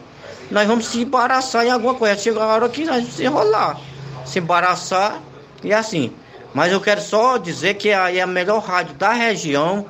[0.49, 2.17] nós vamos se embaraçar em alguma coisa.
[2.17, 3.77] Chega a hora que nós se enrolar,
[4.25, 5.19] se embaraçar
[5.63, 6.13] e assim.
[6.53, 9.85] Mas eu quero só dizer que aí é a melhor rádio da região.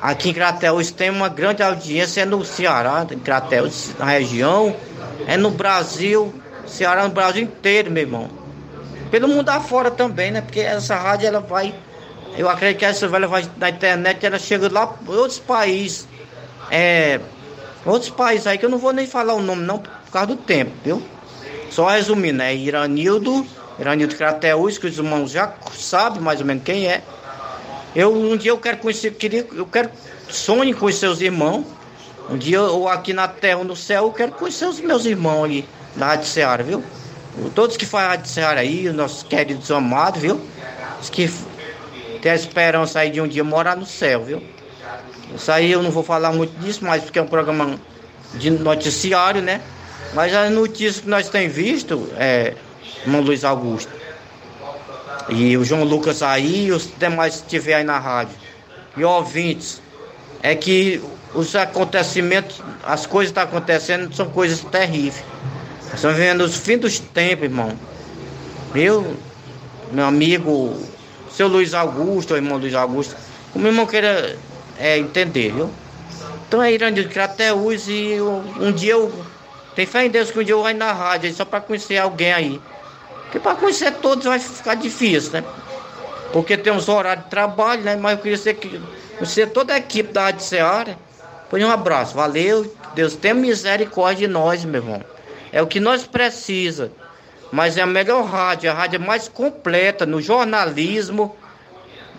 [0.00, 4.74] Aqui em Crateus tem uma grande audiência, é no Ceará, em Crateus, na região,
[5.26, 6.34] é no Brasil,
[6.66, 8.28] Ceará no Brasil inteiro, meu irmão.
[9.10, 10.40] Pelo mundo afora também, né?
[10.40, 11.74] Porque essa rádio ela vai.
[12.36, 16.06] Eu acredito que essa velha vai na internet, ela chega lá em outros países.
[16.70, 17.20] É.
[17.84, 20.36] Outros países aí que eu não vou nem falar o nome não, por causa do
[20.36, 21.02] tempo, viu?
[21.70, 23.46] Só resumindo, é Iranildo,
[23.78, 27.02] Iranildo Crateus, que os irmãos já sabem mais ou menos quem é.
[27.94, 29.90] Eu um dia eu quero conhecer, queria, eu quero
[30.28, 31.64] sonho com os seus irmãos.
[32.28, 35.44] Um dia eu aqui na terra ou no céu, eu quero conhecer os meus irmãos
[35.44, 36.84] ali da Rádio Ceará, viu?
[37.54, 40.40] Todos que fazem a Rádio Ceará aí, os nossos queridos amados, viu?
[41.00, 41.30] Os que
[42.22, 44.42] têm a esperança aí de um dia morar no céu, viu?
[45.34, 47.78] Isso aí eu não vou falar muito disso, mas porque é um programa
[48.34, 49.60] de noticiário, né?
[50.14, 52.54] Mas as notícias que nós temos visto, é,
[53.04, 53.92] irmão Luiz Augusto,
[55.28, 58.36] e o João Lucas aí, e os demais que estiver aí na rádio,
[58.96, 59.82] e ouvintes,
[60.42, 61.02] é que
[61.34, 65.24] os acontecimentos, as coisas que estão acontecendo são coisas terríveis.
[65.96, 67.72] Estamos vivendo os fins dos tempos, irmão.
[68.74, 69.16] Eu,
[69.90, 70.78] meu amigo,
[71.30, 73.16] seu Luiz Augusto, o irmão Luiz Augusto,
[73.54, 74.36] o meu irmão queira
[74.78, 75.70] é, entender, viu?
[76.46, 79.10] Então é de Crateus e eu, um dia eu.
[79.74, 82.32] Tem fé em Deus que um dia eu vou na rádio só para conhecer alguém
[82.34, 82.60] aí.
[83.22, 85.44] Porque para conhecer todos vai ficar difícil, né?
[86.30, 87.96] Porque tem uns horários de trabalho, né?
[87.96, 88.58] Mas eu queria ser
[89.16, 90.98] conhecer toda a equipe da Rádio Seara.
[91.48, 92.70] Põe um abraço, valeu.
[92.94, 95.15] Deus tenha misericórdia de nós, meu irmão.
[95.56, 96.92] É o que nós precisa.
[97.50, 101.34] Mas é a melhor rádio, a rádio mais completa no jornalismo,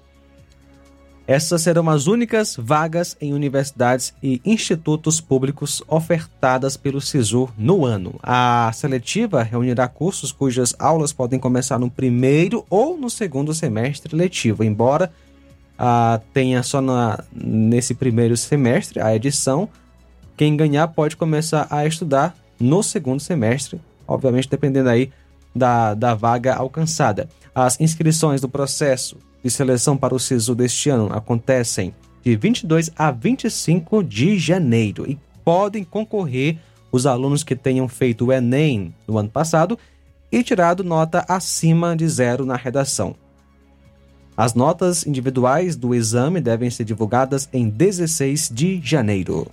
[1.26, 8.14] essas serão as únicas vagas em universidades e institutos públicos ofertadas pelo SISU no ano.
[8.22, 14.64] A seletiva reunirá cursos cujas aulas podem começar no primeiro ou no segundo semestre letivo,
[14.64, 15.12] embora
[15.78, 19.68] ah, tenha só na, nesse primeiro semestre a edição.
[20.36, 25.10] Quem ganhar pode começar a estudar no segundo semestre, obviamente dependendo aí
[25.54, 27.28] da, da vaga alcançada.
[27.54, 33.10] As inscrições do processo de seleção para o SISU deste ano acontecem de 22 a
[33.10, 36.58] 25 de janeiro e podem concorrer
[36.92, 39.78] os alunos que tenham feito o Enem no ano passado
[40.30, 43.14] e tirado nota acima de zero na redação.
[44.34, 49.46] As notas individuais do exame devem ser divulgadas em 16 de janeiro.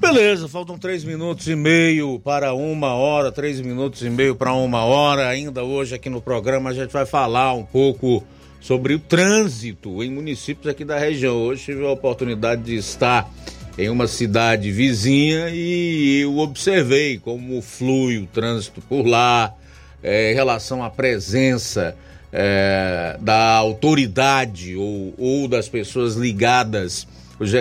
[0.00, 4.82] Beleza, faltam três minutos e meio para uma hora, três minutos e meio para uma
[4.82, 5.28] hora.
[5.28, 8.24] Ainda hoje aqui no programa a gente vai falar um pouco
[8.64, 11.36] sobre o trânsito em municípios aqui da região.
[11.36, 13.30] Hoje tive a oportunidade de estar
[13.76, 19.54] em uma cidade vizinha e eu observei como flui o trânsito por lá,
[20.02, 21.94] é, em relação à presença
[22.32, 27.06] é, da autoridade ou, ou das pessoas ligadas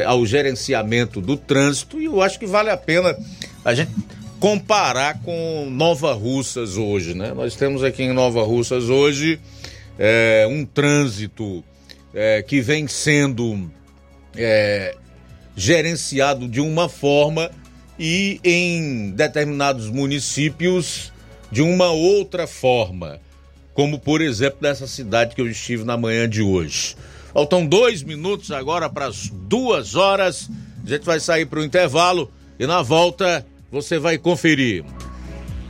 [0.05, 3.13] ao gerenciamento do trânsito e eu acho que vale a pena
[3.65, 3.91] a gente
[4.39, 7.33] comparar com Nova Russas hoje, né?
[7.33, 9.37] Nós temos aqui em Nova Russas hoje
[9.97, 11.63] é, um trânsito
[12.13, 13.71] é, que vem sendo
[14.35, 14.95] é,
[15.55, 17.51] gerenciado de uma forma
[17.97, 21.11] e em determinados municípios
[21.51, 23.19] de uma outra forma,
[23.73, 26.95] como por exemplo nessa cidade que eu estive na manhã de hoje.
[27.33, 30.49] Faltam dois minutos agora para as duas horas.
[30.85, 34.83] A gente vai sair para o intervalo e na volta você vai conferir.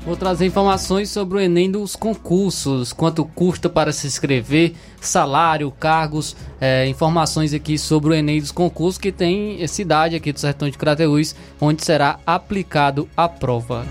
[0.06, 6.36] Vou trazer informações sobre o Enem dos concursos, quanto custa para se inscrever, salário, cargos,
[6.60, 10.78] é, informações aqui sobre o Enem dos concursos, que tem cidade aqui do Sertão de
[10.78, 13.86] Crateús, onde será aplicado a prova.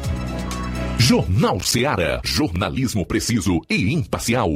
[0.99, 4.51] Jornal Seara, jornalismo preciso e imparcial.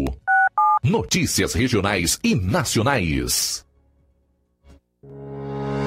[0.85, 3.66] Notícias regionais e nacionais.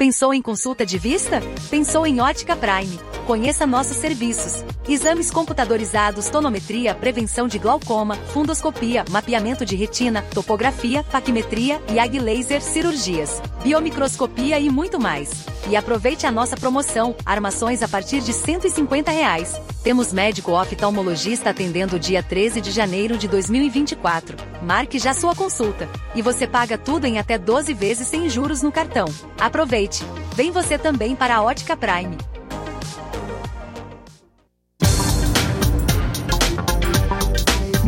[0.00, 1.42] Pensou em consulta de vista?
[1.68, 2.98] Pensou em Ótica Prime.
[3.26, 4.64] Conheça nossos serviços.
[4.88, 13.42] Exames computadorizados, tonometria, prevenção de glaucoma, fundoscopia, mapeamento de retina, topografia, paquimetria e laser cirurgias,
[13.62, 15.30] biomicroscopia e muito mais.
[15.68, 19.60] E aproveite a nossa promoção, armações a partir de 150 reais.
[19.82, 24.36] Temos médico oftalmologista atendendo dia 13 de janeiro de 2024.
[24.62, 25.88] Marque já sua consulta.
[26.14, 29.06] E você paga tudo em até 12 vezes sem juros no cartão.
[29.38, 29.89] Aproveite!
[30.34, 32.16] Vem você também para a Ótica Prime.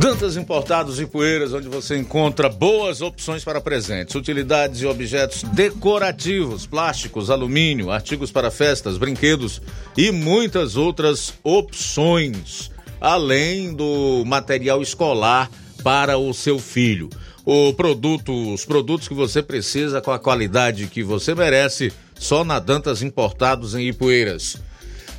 [0.02, 6.66] Dantas Importados e Poeiras, onde você encontra boas opções para presentes, utilidades e objetos decorativos,
[6.66, 9.62] plásticos, alumínio, artigos para festas, brinquedos
[9.96, 12.68] e muitas outras opções,
[13.00, 15.48] além do material escolar
[15.84, 17.08] para o seu filho.
[17.44, 22.60] O produto, os produtos que você precisa com a qualidade que você merece, só na
[22.60, 24.58] Dantas Importados em Ipueiras.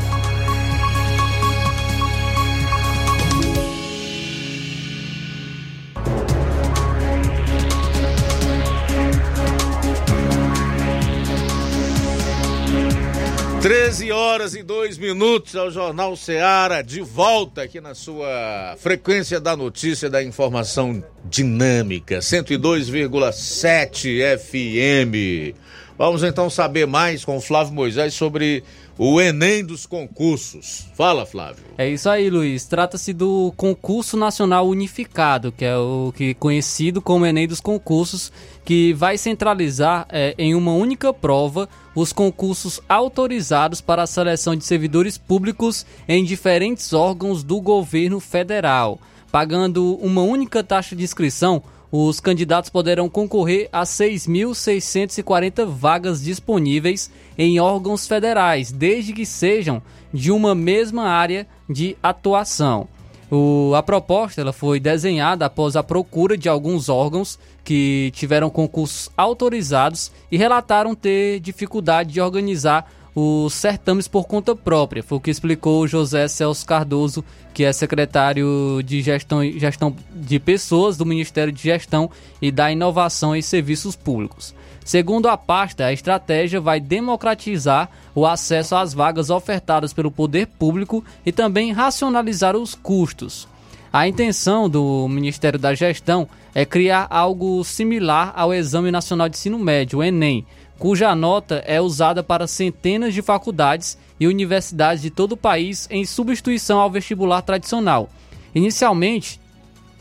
[13.91, 19.53] Treze horas e dois minutos ao Jornal Ceará, de volta aqui na sua frequência da
[19.53, 25.57] notícia da informação dinâmica, 102,7 FM.
[25.97, 28.63] Vamos então saber mais com o Flávio Moisés sobre
[28.97, 30.87] o Enem dos concursos.
[30.95, 31.63] Fala, Flávio.
[31.77, 32.65] É isso aí, Luiz.
[32.65, 38.31] Trata-se do Concurso Nacional Unificado, que é o que é conhecido como Enem dos concursos,
[38.63, 44.63] que vai centralizar é, em uma única prova os concursos autorizados para a seleção de
[44.63, 48.99] servidores públicos em diferentes órgãos do governo federal.
[49.31, 57.59] Pagando uma única taxa de inscrição, os candidatos poderão concorrer a 6.640 vagas disponíveis em
[57.59, 59.81] órgãos federais, desde que sejam
[60.13, 62.87] de uma mesma área de atuação.
[63.29, 69.09] O, a proposta ela foi desenhada após a procura de alguns órgãos que tiveram concursos
[69.15, 75.03] autorizados e relataram ter dificuldade de organizar os certames por conta própria.
[75.03, 80.97] Foi o que explicou José Celso Cardoso, que é secretário de gestão, gestão de pessoas
[80.97, 82.09] do Ministério de Gestão
[82.41, 84.55] e da Inovação e Serviços Públicos.
[84.83, 91.03] Segundo a pasta, a estratégia vai democratizar o acesso às vagas ofertadas pelo poder público
[91.25, 93.47] e também racionalizar os custos.
[93.93, 99.59] A intenção do Ministério da Gestão é criar algo similar ao Exame Nacional de Ensino
[99.59, 100.45] Médio, o Enem,
[100.81, 106.03] cuja nota é usada para centenas de faculdades e universidades de todo o país em
[106.03, 108.09] substituição ao vestibular tradicional.
[108.55, 109.39] Inicialmente,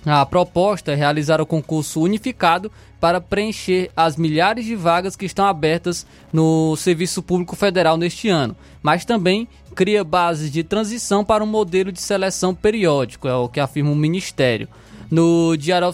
[0.07, 5.45] a proposta é realizar o concurso unificado para preencher as milhares de vagas que estão
[5.45, 11.47] abertas no Serviço Público Federal neste ano, mas também cria bases de transição para um
[11.47, 14.67] modelo de seleção periódico, é o que afirma o Ministério.
[15.11, 15.89] No Diário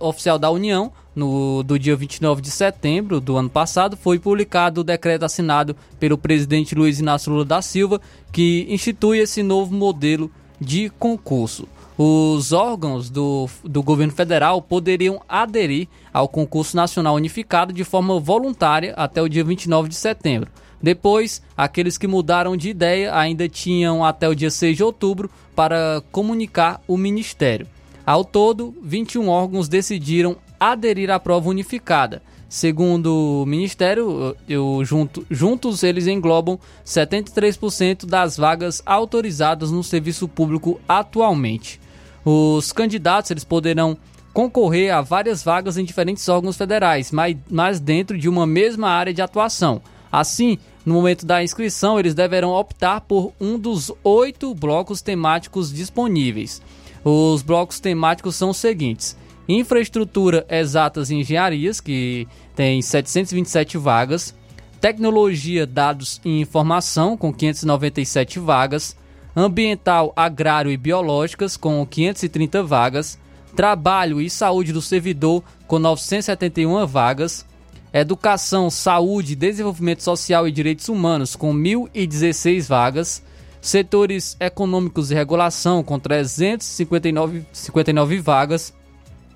[0.00, 4.84] Oficial, da União, no, do dia 29 de setembro do ano passado, foi publicado o
[4.84, 8.00] decreto assinado pelo presidente Luiz Inácio Lula da Silva,
[8.30, 11.68] que institui esse novo modelo de concurso.
[11.98, 18.94] Os órgãos do, do governo federal poderiam aderir ao concurso nacional unificado de forma voluntária
[18.96, 20.50] até o dia 29 de setembro.
[20.82, 26.02] Depois, aqueles que mudaram de ideia ainda tinham até o dia 6 de outubro para
[26.10, 27.68] comunicar o Ministério.
[28.04, 30.36] Ao todo, 21 órgãos decidiram
[30.70, 32.22] aderir à prova unificada.
[32.48, 40.78] Segundo o Ministério, eu, junto, juntos eles englobam 73% das vagas autorizadas no serviço público
[40.86, 41.80] atualmente.
[42.24, 43.96] Os candidatos eles poderão
[44.34, 49.14] concorrer a várias vagas em diferentes órgãos federais, mas, mas dentro de uma mesma área
[49.14, 49.80] de atuação.
[50.10, 56.60] Assim, no momento da inscrição, eles deverão optar por um dos oito blocos temáticos disponíveis.
[57.02, 59.16] Os blocos temáticos são os seguintes:
[59.48, 64.34] Infraestrutura, Exatas e Engenharias, que tem 727 vagas.
[64.80, 68.96] Tecnologia, Dados e Informação, com 597 vagas.
[69.34, 73.18] Ambiental, Agrário e Biológicas, com 530 vagas.
[73.54, 77.46] Trabalho e Saúde do Servidor, com 971 vagas.
[77.92, 83.22] Educação, Saúde, Desenvolvimento Social e Direitos Humanos, com 1.016 vagas.
[83.60, 88.72] Setores Econômicos e Regulação, com 359 59 vagas.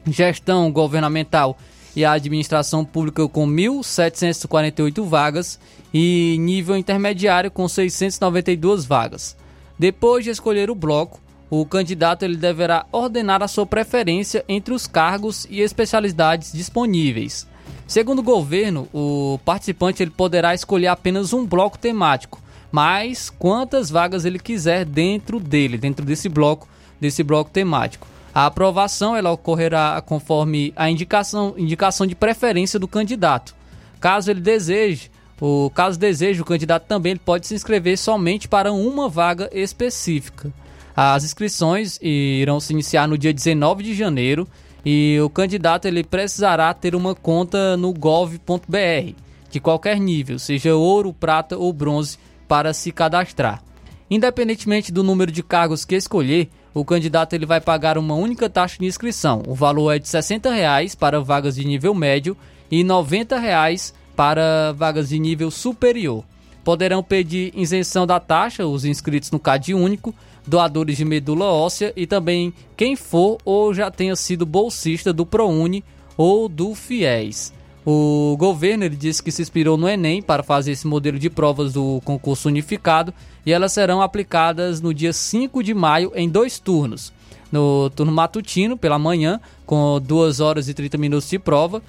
[0.07, 1.59] Gestão Governamental
[1.95, 5.59] e Administração Pública, com 1.748 vagas.
[5.95, 9.37] E nível intermediário, com 692 vagas.
[9.79, 14.87] Depois de escolher o bloco, o candidato ele deverá ordenar a sua preferência entre os
[14.87, 17.47] cargos e especialidades disponíveis.
[17.87, 22.43] Segundo o governo, o participante ele poderá escolher apenas um bloco temático,
[22.73, 26.69] mas quantas vagas ele quiser dentro dele, dentro desse bloco,
[27.01, 28.09] desse bloco temático.
[28.37, 33.55] A aprovação ela ocorrerá conforme a indicação, indicação de preferência do candidato.
[33.99, 35.11] Caso ele deseje,
[35.41, 40.53] o caso deseje, o candidato também ele pode se inscrever somente para uma vaga específica.
[40.95, 44.47] As inscrições irão se iniciar no dia 19 de janeiro
[44.84, 49.14] e o candidato ele precisará ter uma conta no gov.br
[49.51, 53.62] de qualquer nível, seja ouro, prata ou bronze, para se cadastrar.
[54.11, 58.77] Independentemente do número de cargos que escolher, o candidato ele vai pagar uma única taxa
[58.79, 59.43] de inscrição.
[59.49, 62.37] O valor é de 60 reais para vagas de nível médio
[62.70, 66.22] e 90 reais para vagas de nível superior.
[66.62, 70.14] Poderão pedir isenção da taxa os inscritos no CAD único,
[70.47, 75.83] doadores de medula óssea e também quem for ou já tenha sido bolsista do ProUni
[76.14, 77.55] ou do FIES.
[77.89, 81.72] O governo ele disse que se inspirou no Enem para fazer esse modelo de provas
[81.74, 83.14] do concurso unificado
[83.47, 87.12] e elas serão aplicadas no dia 5 de maio em dois turnos.
[87.53, 91.80] No turno matutino, pela manhã, com 2 horas e 30 minutos de prova,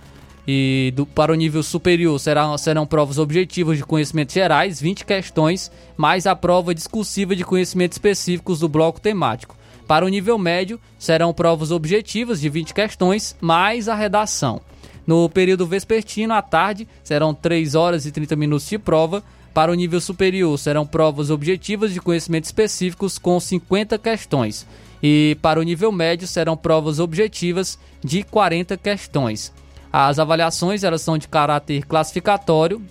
[0.48, 5.72] e do, para o nível superior serão, serão provas objetivas de conhecimentos gerais, 20 questões,
[5.98, 9.58] mais a prova discursiva de conhecimentos específicos do bloco temático.
[9.88, 14.62] Para o nível médio, serão provas objetivas de 20 questões, mais a redação.
[15.08, 19.24] No período vespertino, à tarde, serão 3 horas e 30 minutos de prova.
[19.54, 24.68] Para o nível superior, serão provas objetivas de conhecimentos específicos com 50 questões.
[25.02, 29.54] E para o nível médio, serão provas objetivas de 40 questões.
[29.92, 32.82] As avaliações elas são de caráter classificatório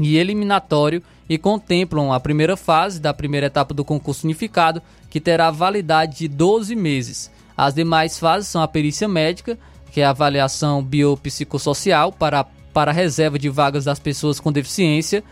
[0.00, 5.50] e eliminatório e contemplam a primeira fase da primeira etapa do concurso unificado, que terá
[5.50, 7.30] validade de 12 meses.
[7.56, 9.56] As demais fases são a perícia médica,
[9.94, 12.42] que é a avaliação biopsicossocial para,
[12.72, 15.22] para a reserva de vagas das pessoas com deficiência,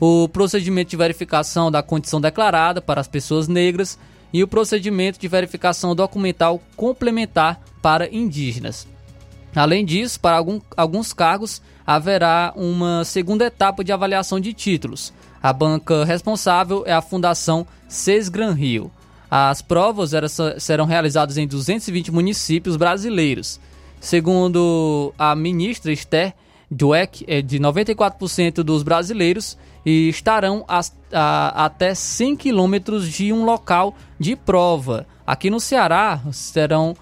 [0.00, 3.98] o procedimento de verificação da condição declarada para as pessoas negras
[4.32, 8.88] e o procedimento de verificação documental complementar para indígenas.
[9.54, 15.12] Além disso, para algum, alguns cargos haverá uma segunda etapa de avaliação de títulos.
[15.42, 18.90] A banca responsável é a Fundação Sesgran Rio.
[19.30, 20.12] As provas
[20.58, 23.60] serão realizadas em 220 municípios brasileiros.
[24.00, 26.34] Segundo a ministra Esther
[26.70, 30.80] Dweck, é de 94% dos brasileiros e estarão a,
[31.12, 35.06] a, até 100 quilômetros de um local de prova.
[35.26, 36.96] Aqui no Ceará serão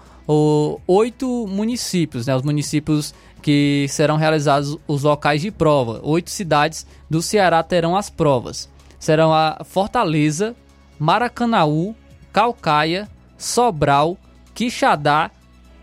[0.87, 5.99] oito municípios, né, os municípios que serão realizados os locais de prova.
[6.03, 8.69] Oito cidades do Ceará terão as provas.
[8.99, 10.55] Serão a Fortaleza,
[10.97, 11.95] Maracanaú,
[12.33, 14.17] Calcaia, Sobral,
[14.55, 15.29] Quixadá,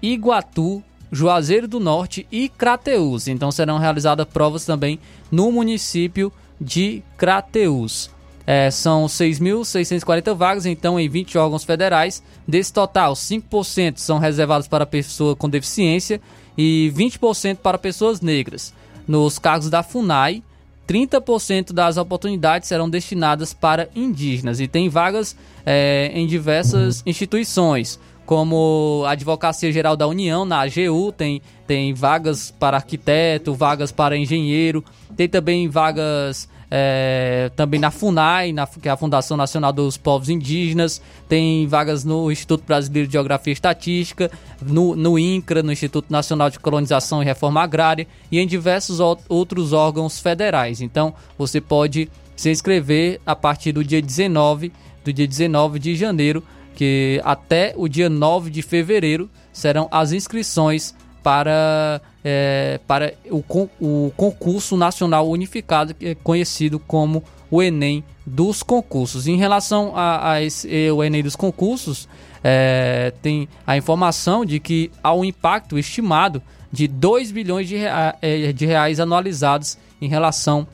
[0.02, 0.82] Iguatu,
[1.12, 3.28] Juazeiro do Norte e Crateús.
[3.28, 4.98] Então serão realizadas provas também
[5.30, 8.10] no município de Crateús.
[8.46, 12.22] É, são 6.640 vagas, então, em 20 órgãos federais.
[12.46, 16.20] Desse total, 5% são reservados para pessoa com deficiência
[16.58, 18.74] e 20% para pessoas negras.
[19.06, 20.42] Nos cargos da FUNAI,
[20.88, 27.98] 30% das oportunidades serão destinadas para indígenas e tem vagas é, em diversas instituições
[28.32, 34.82] como Advocacia Geral da União, na AGU, tem, tem vagas para arquiteto, vagas para engenheiro,
[35.14, 40.30] tem também vagas é, também na FUNAI, na, que é a Fundação Nacional dos Povos
[40.30, 44.30] Indígenas, tem vagas no Instituto Brasileiro de Geografia e Estatística,
[44.62, 49.74] no, no INCRA, no Instituto Nacional de Colonização e Reforma Agrária e em diversos outros
[49.74, 50.80] órgãos federais.
[50.80, 54.72] Então, você pode se inscrever a partir do dia 19,
[55.04, 56.42] do dia 19 de janeiro,
[56.74, 63.42] que até o dia 9 de fevereiro serão as inscrições para, é, para o,
[63.80, 69.26] o concurso nacional unificado, que é conhecido como o Enem dos concursos.
[69.26, 72.08] Em relação a, a esse, o Enem dos concursos,
[72.42, 76.42] é, tem a informação de que há um impacto estimado
[76.72, 80.66] de 2 bilhões de, rea, é, de reais anualizados em relação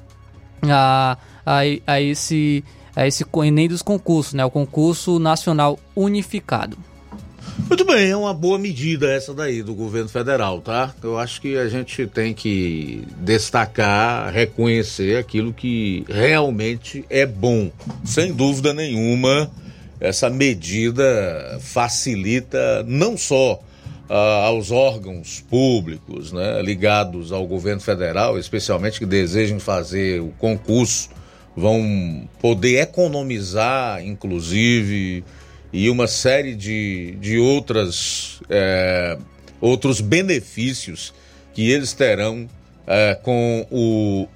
[0.62, 2.64] a, a, a esse
[2.98, 4.44] a esse Enem dos concursos, né?
[4.44, 6.76] O concurso nacional unificado.
[7.68, 10.92] Muito bem, é uma boa medida essa daí do governo federal, tá?
[11.00, 17.70] Eu acho que a gente tem que destacar, reconhecer aquilo que realmente é bom.
[18.04, 19.48] Sem dúvida nenhuma,
[20.00, 23.60] essa medida facilita não só
[24.08, 31.10] ah, aos órgãos públicos, né, ligados ao governo federal, especialmente que desejem fazer o concurso,
[31.58, 35.24] vão poder economizar, inclusive
[35.72, 39.18] e uma série de, de outras, é,
[39.60, 41.12] outros benefícios
[41.52, 42.48] que eles terão
[42.86, 44.28] é, com o,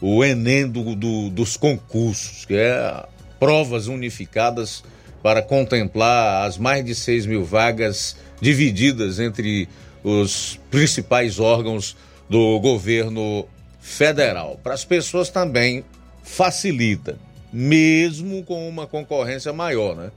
[0.00, 3.04] o Enem do, do, dos concursos, que é
[3.38, 4.84] provas unificadas
[5.22, 9.68] para contemplar as mais de 6 mil vagas divididas entre
[10.04, 11.96] os principais órgãos
[12.28, 13.46] do governo
[13.80, 14.60] federal.
[14.62, 15.84] Para as pessoas também
[16.30, 17.18] facilita,
[17.52, 20.10] mesmo com uma concorrência maior, né?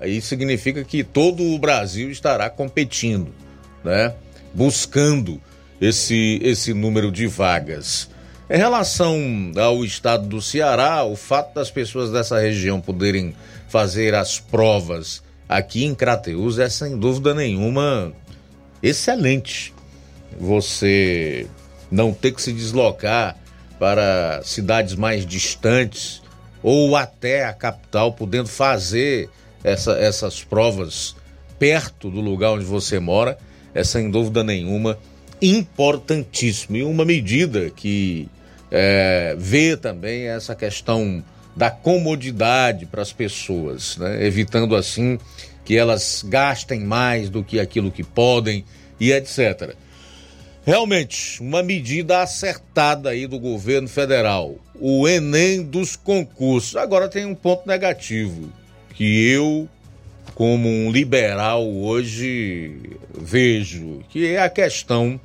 [0.00, 3.32] Aí significa que todo o Brasil estará competindo,
[3.82, 4.14] né?
[4.54, 5.40] Buscando
[5.80, 8.10] esse, esse número de vagas.
[8.50, 9.18] Em relação
[9.56, 13.34] ao estado do Ceará, o fato das pessoas dessa região poderem
[13.68, 18.12] fazer as provas aqui em Crateus é sem dúvida nenhuma
[18.82, 19.74] excelente.
[20.38, 21.46] Você
[21.90, 23.36] não ter que se deslocar
[23.78, 26.22] para cidades mais distantes
[26.62, 29.30] ou até a capital, podendo fazer
[29.62, 31.14] essa, essas provas
[31.58, 33.38] perto do lugar onde você mora,
[33.74, 34.98] é sem dúvida nenhuma
[35.40, 36.76] importantíssimo.
[36.76, 38.28] E uma medida que
[38.70, 41.22] é, vê também essa questão
[41.56, 44.24] da comodidade para as pessoas, né?
[44.24, 45.18] evitando assim
[45.64, 48.64] que elas gastem mais do que aquilo que podem
[48.98, 49.74] e etc.
[50.68, 54.56] Realmente, uma medida acertada aí do governo federal.
[54.78, 56.76] O Enem dos concursos.
[56.76, 58.52] Agora tem um ponto negativo
[58.92, 59.66] que eu,
[60.34, 65.18] como um liberal hoje, vejo, que é a questão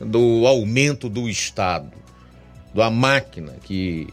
[0.00, 1.92] do aumento do Estado,
[2.74, 4.08] da máquina que,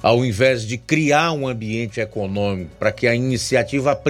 [0.00, 4.00] ao invés de criar um ambiente econômico para que a iniciativa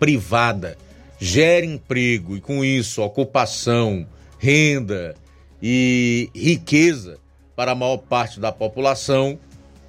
[0.00, 0.76] privada
[1.20, 4.08] gere emprego e, com isso, ocupação,
[4.40, 5.14] renda
[5.62, 7.18] e riqueza
[7.54, 9.38] para a maior parte da população,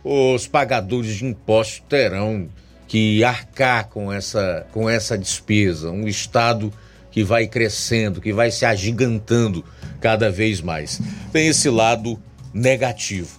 [0.04, 2.50] os pagadores de impostos terão
[2.88, 6.74] que arcar com essa, com essa despesa, um Estado
[7.10, 9.64] que vai crescendo, que vai se agigantando
[10.02, 11.00] cada vez mais.
[11.32, 12.22] Tem esse lado
[12.54, 13.30] negativo.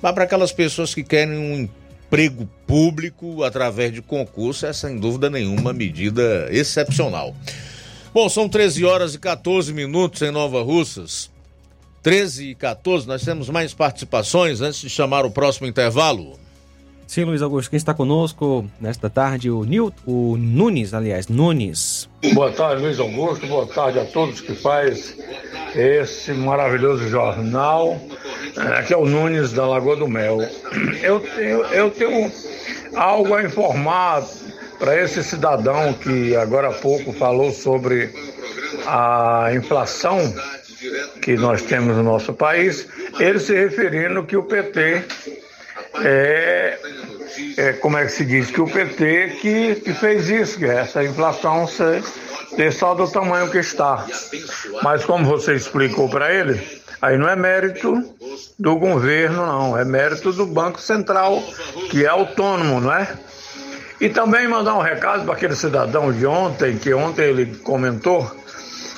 [0.00, 5.28] Mas para aquelas pessoas que querem um emprego público através de concurso, é sem dúvida
[5.28, 7.36] nenhuma medida excepcional.
[8.14, 11.30] Bom, são 13 horas e 14 minutos em Nova Russas.
[12.02, 16.38] 13 e 14, nós temos mais participações antes de chamar o próximo intervalo.
[17.06, 22.06] Sim, Luiz Augusto, quem está conosco nesta tarde, o Nil, o Nunes, aliás, Nunes.
[22.34, 25.16] Boa tarde, Luiz Augusto, boa tarde a todos que faz
[25.74, 27.98] esse maravilhoso jornal.
[28.78, 30.38] Aqui é o Nunes da Lagoa do Mel.
[31.02, 32.30] Eu tenho, eu tenho
[32.94, 34.22] algo a informar
[34.82, 38.10] para esse cidadão que agora há pouco falou sobre
[38.84, 40.18] a inflação
[41.20, 42.88] que nós temos no nosso país,
[43.20, 45.04] ele se referindo que o PT
[46.02, 46.78] é,
[47.58, 51.04] é, como é que se diz, que o PT que, que fez isso, que essa
[51.04, 52.02] inflação ser,
[52.56, 54.04] ter só do tamanho que está.
[54.82, 56.60] Mas como você explicou para ele,
[57.00, 58.02] aí não é mérito
[58.58, 61.40] do governo, não, é mérito do Banco Central,
[61.88, 63.16] que é autônomo, não é?
[64.02, 68.28] E também mandar um recado para aquele cidadão de ontem, que ontem ele comentou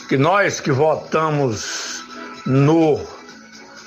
[0.09, 2.02] que nós que votamos
[2.47, 2.98] no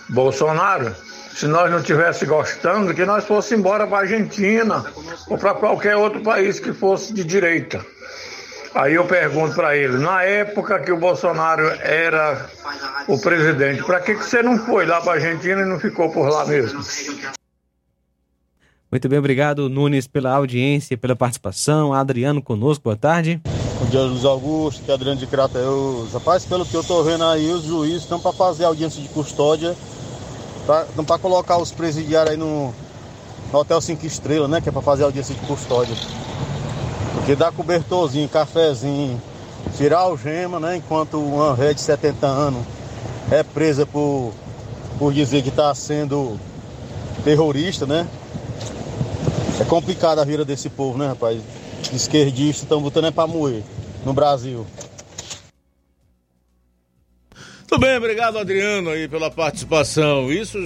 [0.09, 0.95] Bolsonaro,
[1.33, 4.85] se nós não estivéssemos gostando, que nós fosse embora para a Argentina
[5.27, 7.83] ou para qualquer outro país que fosse de direita.
[8.75, 12.45] Aí eu pergunto para ele, na época que o Bolsonaro era
[13.07, 16.11] o presidente, para que, que você não foi lá para a Argentina e não ficou
[16.11, 16.79] por lá mesmo?
[18.97, 21.93] Muito bem, obrigado, Nunes, pela audiência, pela participação.
[21.93, 23.39] Adriano conosco, boa tarde.
[23.79, 26.11] Bom dia, Luiz Augusto, que é Adriano de Crateus.
[26.13, 29.75] Rapaz, pelo que eu tô vendo aí, os juízes estão para fazer audiência de custódia,
[30.95, 32.73] não para colocar os presidiários aí no,
[33.53, 34.61] no Hotel 5 Estrelas, né?
[34.61, 35.95] Que é para fazer audiência de custódia.
[37.13, 39.21] Porque dá cobertorzinho, cafezinho,
[39.77, 40.77] tirar algema, né?
[40.77, 42.65] Enquanto uma velha de 70 anos
[43.29, 44.33] é presa por,
[44.97, 46.39] por dizer que está sendo
[47.23, 48.07] terrorista, né?
[49.59, 51.41] É complicada a vida desse povo, né, rapaz?
[51.91, 53.63] Esquerdistas estão botando é pra moer
[54.05, 54.65] no Brasil.
[57.67, 60.31] Tudo bem, obrigado Adriano aí pela participação.
[60.31, 60.57] Isso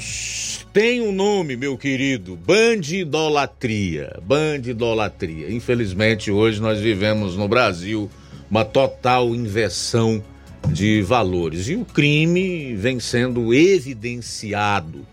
[0.72, 4.20] tem um nome, meu querido, bandidolatria.
[4.22, 5.52] Bandidolatria.
[5.52, 8.10] Infelizmente, hoje nós vivemos no Brasil
[8.50, 10.24] uma total inversão
[10.68, 15.08] de valores e o crime vem sendo evidenciado.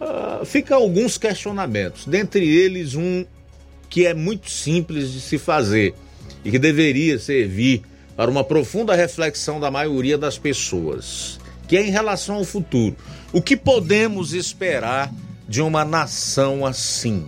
[0.00, 3.24] Uh, fica alguns questionamentos, dentre eles um
[3.90, 5.94] que é muito simples de se fazer
[6.44, 7.82] e que deveria servir
[8.16, 12.96] para uma profunda reflexão da maioria das pessoas, que é em relação ao futuro.
[13.32, 15.12] O que podemos esperar
[15.48, 17.26] de uma nação assim,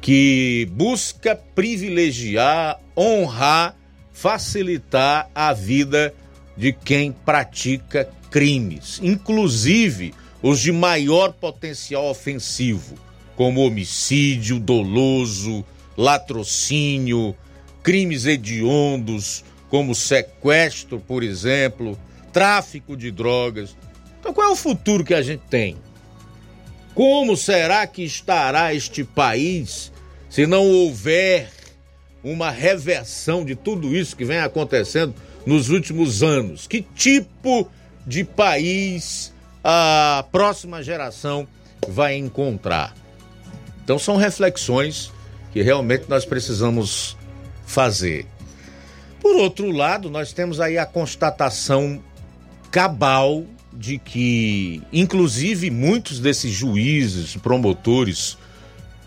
[0.00, 3.76] que busca privilegiar, honrar,
[4.12, 6.12] facilitar a vida
[6.56, 10.12] de quem pratica crimes, inclusive
[10.42, 12.96] os de maior potencial ofensivo,
[13.36, 15.64] como homicídio doloso,
[15.96, 17.34] latrocínio,
[17.82, 21.98] crimes hediondos, como sequestro, por exemplo,
[22.32, 23.76] tráfico de drogas.
[24.18, 25.76] Então, qual é o futuro que a gente tem?
[26.94, 29.90] Como será que estará este país
[30.28, 31.50] se não houver
[32.22, 35.14] uma reversão de tudo isso que vem acontecendo
[35.46, 36.66] nos últimos anos?
[36.66, 37.68] Que tipo
[38.06, 39.31] de país
[39.62, 41.46] a próxima geração
[41.88, 42.94] vai encontrar?
[43.84, 45.12] Então, são reflexões
[45.52, 47.16] que realmente nós precisamos
[47.66, 48.26] fazer.
[49.20, 52.02] Por outro lado, nós temos aí a constatação
[52.70, 58.36] cabal de que, inclusive, muitos desses juízes, promotores,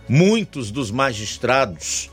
[0.08, 2.10] muitos dos magistrados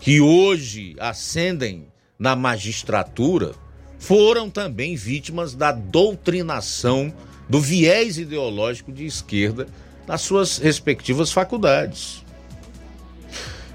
[0.00, 1.86] que hoje ascendem
[2.18, 3.54] na magistratura
[3.98, 7.12] foram também vítimas da doutrinação
[7.48, 9.66] do viés ideológico de esquerda
[10.06, 12.24] nas suas respectivas faculdades.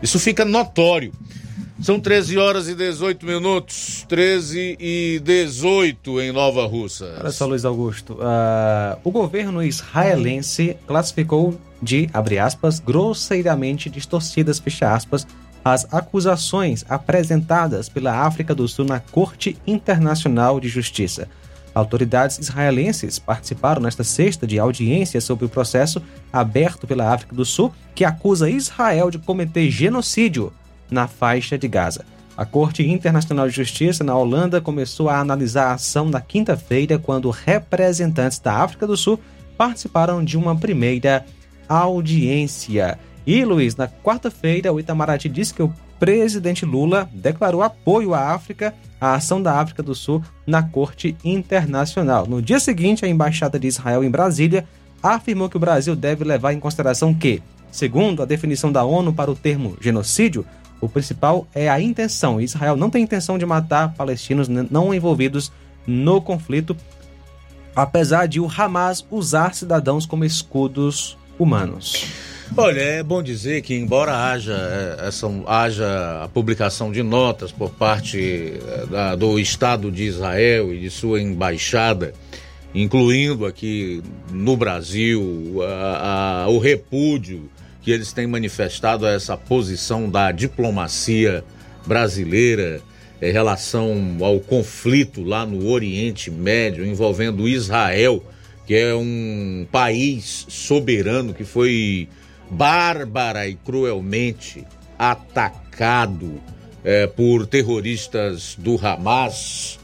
[0.01, 1.11] Isso fica notório
[1.83, 7.17] são 13 horas e 18 minutos, 13 e 18 em Nova Russa.
[7.19, 8.13] Olha só, Luiz Augusto.
[8.13, 15.27] Uh, o governo israelense classificou de, abre aspas, grosseiramente distorcidas, fecha aspas,
[15.65, 21.27] as acusações apresentadas pela África do Sul na Corte Internacional de Justiça.
[21.73, 26.01] Autoridades israelenses participaram nesta sexta de audiência sobre o processo
[26.31, 30.53] aberto pela África do Sul que acusa Israel de cometer genocídio
[30.89, 32.05] na faixa de Gaza.
[32.35, 37.29] A Corte Internacional de Justiça na Holanda começou a analisar a ação na quinta-feira, quando
[37.29, 39.19] representantes da África do Sul
[39.55, 41.25] participaram de uma primeira
[41.69, 42.97] audiência.
[43.25, 45.73] E, Luiz, na quarta-feira, o Itamaraty disse que o
[46.03, 52.27] presidente Lula declarou apoio à África, à ação da África do Sul na Corte Internacional.
[52.27, 54.67] No dia seguinte, a Embaixada de Israel em Brasília
[55.01, 59.31] afirmou que o Brasil deve levar em consideração que, segundo a definição da ONU para
[59.31, 60.45] o termo genocídio,
[60.81, 62.41] o principal é a intenção.
[62.41, 65.53] Israel não tem intenção de matar palestinos não envolvidos
[65.87, 66.75] no conflito,
[67.73, 72.32] apesar de o Hamas usar cidadãos como escudos humanos.
[72.55, 77.71] Olha, é bom dizer que, embora haja, é, essa, haja a publicação de notas por
[77.71, 82.13] parte é, da, do Estado de Israel e de sua embaixada,
[82.75, 87.49] incluindo aqui no Brasil a, a, o repúdio
[87.81, 91.43] que eles têm manifestado essa posição da diplomacia
[91.87, 92.81] brasileira
[93.19, 98.23] em relação ao conflito lá no Oriente Médio envolvendo Israel,
[98.67, 102.07] que é um país soberano que foi
[102.49, 104.65] bárbara e cruelmente
[104.97, 106.41] atacado
[106.83, 109.79] é, por terroristas do Hamas,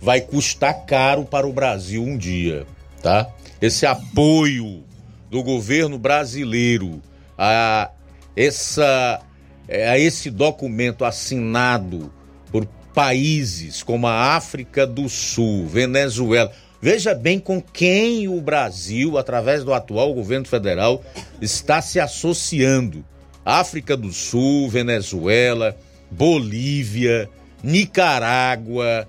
[0.00, 2.66] vai custar caro para o Brasil um dia,
[3.00, 3.28] tá?
[3.60, 4.82] Esse apoio
[5.30, 7.00] do governo brasileiro
[7.38, 7.90] a,
[8.36, 9.20] essa,
[9.68, 12.12] a esse documento assinado
[12.50, 16.52] por países como a África do Sul, Venezuela.
[16.82, 21.04] Veja bem com quem o Brasil, através do atual governo federal,
[21.40, 23.04] está se associando.
[23.44, 25.76] África do Sul, Venezuela,
[26.10, 27.30] Bolívia,
[27.62, 29.08] Nicarágua,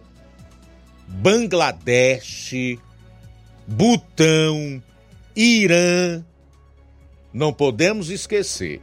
[1.08, 2.78] Bangladesh,
[3.66, 4.82] Butão,
[5.36, 6.24] Irã,
[7.34, 8.82] não podemos esquecer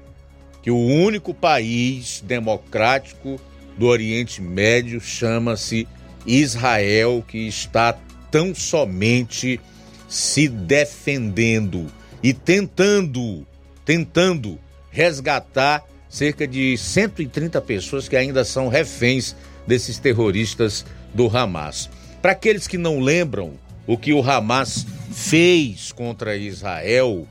[0.62, 3.40] que o único país democrático
[3.78, 5.86] do Oriente Médio chama-se
[6.26, 7.96] Israel, que está
[8.30, 9.60] tão somente
[10.08, 11.86] se defendendo
[12.22, 13.46] e tentando,
[13.84, 14.58] tentando
[14.90, 19.36] resgatar cerca de 130 pessoas que ainda são reféns
[19.66, 20.84] desses terroristas
[21.14, 21.88] do Hamas.
[22.20, 23.52] Para aqueles que não lembram
[23.86, 27.26] o que o Hamas fez contra Israel,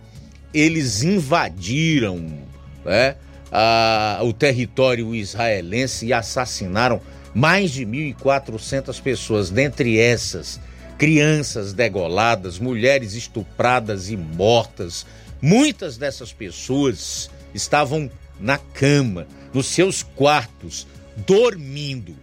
[0.53, 2.39] eles invadiram
[2.85, 3.15] né,
[3.51, 7.01] a, o território israelense e assassinaram
[7.33, 10.59] mais de 1.400 pessoas, dentre essas,
[10.99, 15.05] crianças degoladas, mulheres estupradas e mortas.
[15.41, 20.85] Muitas dessas pessoas estavam na cama, nos seus quartos,
[21.25, 22.15] dormindo.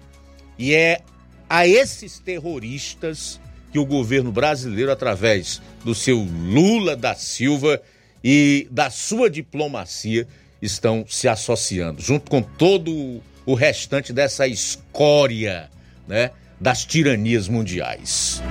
[0.59, 1.01] E é
[1.49, 3.41] a esses terroristas
[3.73, 7.81] que o governo brasileiro, através do seu Lula da Silva
[8.23, 10.29] e da sua diplomacia,
[10.61, 15.71] estão se associando, junto com todo o restante dessa escória
[16.07, 16.31] né,
[16.61, 18.43] das tiranias mundiais.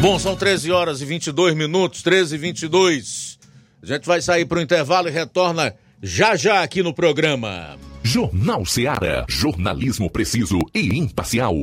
[0.00, 3.38] Bom, são 13 horas e 22 minutos, 13 e 22.
[3.82, 7.76] A gente vai sair para o intervalo e retorna já já aqui no programa.
[8.02, 9.26] Jornal Seara.
[9.28, 11.54] Jornalismo preciso e imparcial.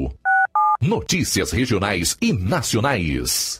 [0.80, 3.60] Notícias regionais e nacionais.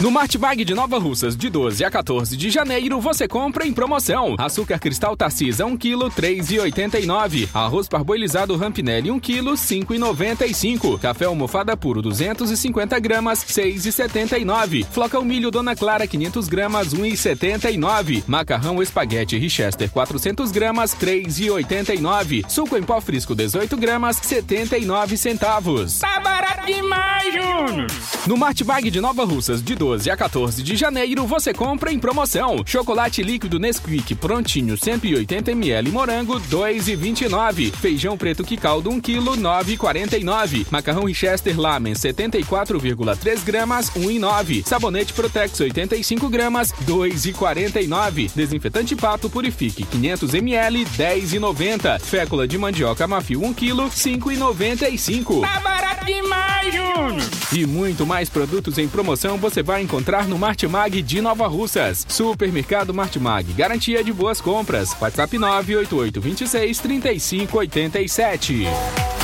[0.00, 4.34] No Martimag de Nova Russas, de 12 a 14 de janeiro, você compra em promoção.
[4.36, 7.48] Açúcar cristal Tarcisa 1 kg, 3,89.
[7.54, 10.98] Arroz parboilizado Rampinelli 1 kg, 5,95.
[10.98, 14.84] Café almofada puro 250 gramas, 6,79.
[14.90, 18.24] Flocão milho Dona Clara 500 gramas, 1,79.
[18.26, 22.50] Macarrão espaguete Richester 400 gramas, 3,89.
[22.50, 26.00] Suco em pó frisco 18 gramas, 79 centavos.
[26.00, 27.86] Tá barato demais, Júnior!
[28.26, 32.62] No Martimag de Nova Russas, de 12 a 14 de janeiro, você compra em promoção.
[32.64, 37.70] Chocolate líquido Nesquik prontinho 180ml morango 2,29.
[37.70, 40.68] Feijão preto que caldo 1 kg 9,49.
[40.70, 44.66] Macarrão Richester Lamen 74,3 gramas 1,9.
[44.66, 48.30] Sabonete Protex 85 gramas 2,49.
[48.34, 52.00] Desinfetante Pato Purifique 500ml 10,90.
[52.00, 55.42] Fécula de mandioca Mafio 1 kg 5,95.
[55.42, 57.44] Tá barato demais, Júnior!
[57.52, 62.06] E muito mais produtos em promoção você vai encontrar no Martimag de Nova Russas.
[62.08, 64.96] Supermercado Martimag, garantia de boas compras.
[65.00, 69.23] WhatsApp 988 26 35 87.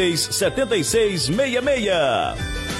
[0.00, 2.79] 76 66.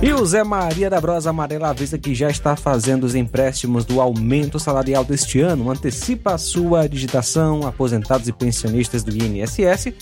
[0.00, 4.00] E o Zé Maria da Brosa Amarela avisa que já está fazendo os empréstimos do
[4.00, 5.68] aumento salarial deste ano.
[5.68, 9.92] Antecipa a sua digitação, aposentados e pensionistas do INSS.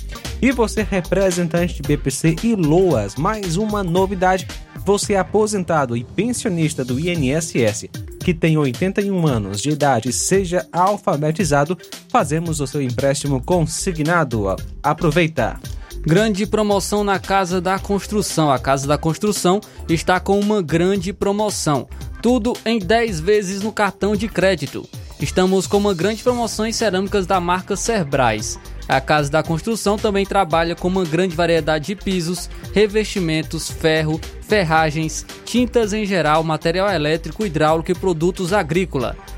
[0.42, 3.16] E você, representante de BPC e LOAS.
[3.16, 4.46] Mais uma novidade:
[4.84, 7.88] você é aposentado e pensionista do INSS
[8.26, 11.78] que tem 81 anos de idade seja alfabetizado,
[12.08, 14.56] fazemos o seu empréstimo consignado.
[14.82, 15.60] Aproveita!
[16.06, 18.48] Grande promoção na Casa da Construção.
[18.48, 21.88] A Casa da Construção está com uma grande promoção.
[22.22, 24.88] Tudo em 10 vezes no cartão de crédito.
[25.18, 28.56] Estamos com uma grande promoção em cerâmicas da marca Cerbrais.
[28.88, 35.26] A Casa da Construção também trabalha com uma grande variedade de pisos, revestimentos, ferro, ferragens,
[35.44, 39.16] tintas em geral, material elétrico, hidráulico e produtos agrícola.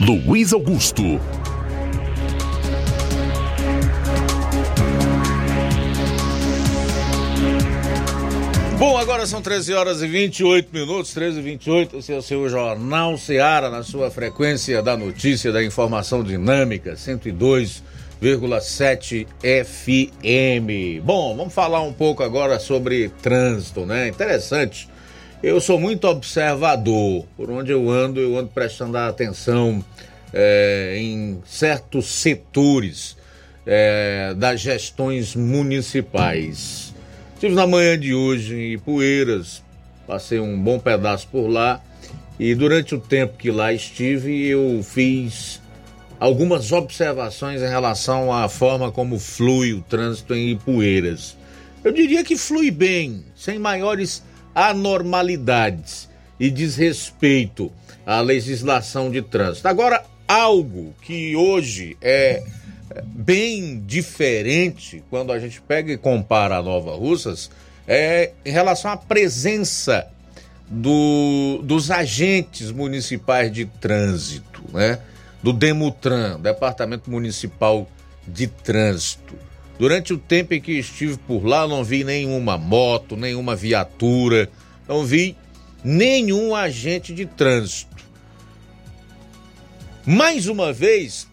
[0.00, 1.02] Luiz Augusto.
[8.78, 11.98] Bom, agora são 13 horas e 28 minutos, 13 e 28.
[11.98, 19.26] Esse é o seu Jornal Ceará, na sua frequência da notícia, da informação dinâmica, 102,7
[19.42, 21.04] FM.
[21.04, 24.08] Bom, vamos falar um pouco agora sobre trânsito, né?
[24.08, 24.88] Interessante.
[25.42, 27.24] Eu sou muito observador.
[27.34, 29.82] Por onde eu ando, eu ando prestando atenção
[30.34, 33.16] é, em certos setores
[33.66, 36.94] é, das gestões municipais.
[37.32, 39.62] Estive na manhã de hoje em Ipueiras,
[40.06, 41.82] passei um bom pedaço por lá
[42.38, 45.58] e durante o tempo que lá estive eu fiz
[46.18, 51.34] algumas observações em relação à forma como flui o trânsito em Ipueiras.
[51.82, 54.22] Eu diria que flui bem, sem maiores
[54.54, 56.08] anormalidades
[56.38, 57.70] e desrespeito
[58.06, 59.68] à legislação de trânsito.
[59.68, 62.42] Agora, algo que hoje é
[63.04, 67.50] bem diferente quando a gente pega e compara a Nova Russas
[67.86, 70.08] é em relação à presença
[70.68, 74.98] do, dos agentes municipais de trânsito, né?
[75.42, 77.88] Do Demutran, Departamento Municipal
[78.26, 79.34] de Trânsito.
[79.80, 84.50] Durante o tempo em que estive por lá, não vi nenhuma moto, nenhuma viatura,
[84.86, 85.34] não vi
[85.82, 87.96] nenhum agente de trânsito.
[90.04, 91.26] Mais uma vez,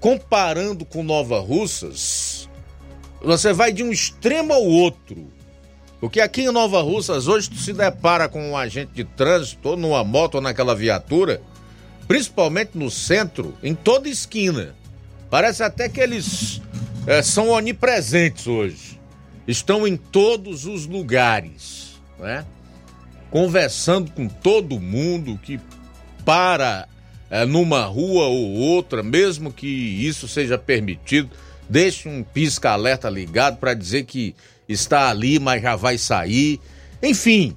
[0.00, 2.48] comparando com Nova Russas,
[3.20, 5.30] você vai de um extremo ao outro.
[6.00, 9.76] Porque aqui em Nova Russas, hoje tu se depara com um agente de trânsito, ou
[9.76, 11.42] numa moto ou naquela viatura,
[12.08, 14.74] principalmente no centro, em toda esquina.
[15.28, 16.62] Parece até que eles
[17.06, 19.00] é, são onipresentes hoje.
[19.46, 22.46] Estão em todos os lugares, né?
[23.30, 25.60] Conversando com todo mundo que
[26.24, 26.88] para
[27.30, 31.30] é, numa rua ou outra, mesmo que isso seja permitido,
[31.68, 34.34] deixe um pisca-alerta ligado para dizer que
[34.68, 36.60] está ali, mas já vai sair.
[37.02, 37.56] Enfim,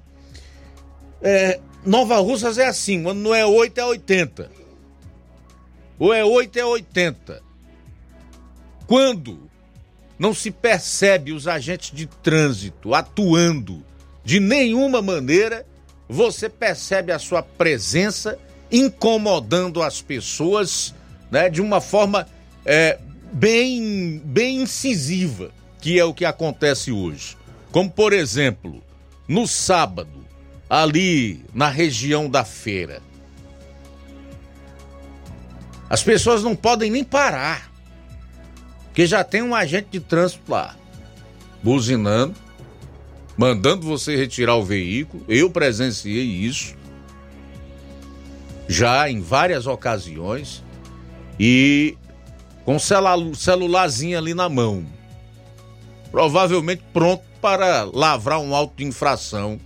[1.22, 4.52] é, Nova Russas é assim, quando não é 8 é 80.
[5.99, 7.47] Ou é 8 é 80.
[8.88, 9.49] Quando
[10.18, 13.84] não se percebe os agentes de trânsito atuando
[14.23, 15.65] de nenhuma maneira,
[16.07, 18.39] você percebe a sua presença
[18.72, 20.95] incomodando as pessoas
[21.30, 22.27] né, de uma forma
[22.65, 22.97] é,
[23.31, 25.51] bem, bem incisiva,
[25.81, 27.38] que é o que acontece hoje.
[27.72, 28.81] Como, por exemplo,
[29.27, 30.26] no sábado,
[30.69, 33.01] ali na região da feira.
[35.89, 37.72] As pessoas não podem nem parar,
[38.98, 40.76] porque já tem um agente de trânsito lá,
[41.61, 42.34] buzinando,
[43.38, 45.24] mandando você retirar o veículo.
[45.28, 46.76] Eu presenciei isso
[48.68, 50.64] já em várias ocasiões
[51.40, 51.95] e
[52.65, 54.84] com celu celularzinho ali na mão,
[56.10, 59.60] provavelmente pronto para lavrar um auto de infração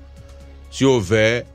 [0.69, 1.47] se houver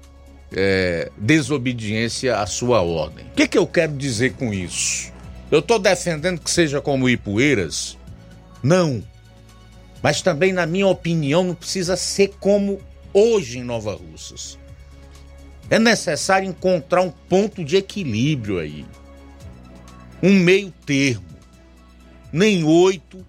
[0.51, 3.27] é, desobediência à sua ordem.
[3.27, 5.15] O que, que eu quero dizer com isso?
[5.51, 7.97] Eu estou defendendo que seja como Ipueiras?
[8.63, 9.03] Não.
[10.03, 12.81] Mas também, na minha opinião, não precisa ser como
[13.13, 14.59] hoje em Nova Russas.
[15.71, 18.85] É necessário encontrar um ponto de equilíbrio aí.
[20.23, 21.25] Um meio termo.
[22.33, 23.25] Nem 8,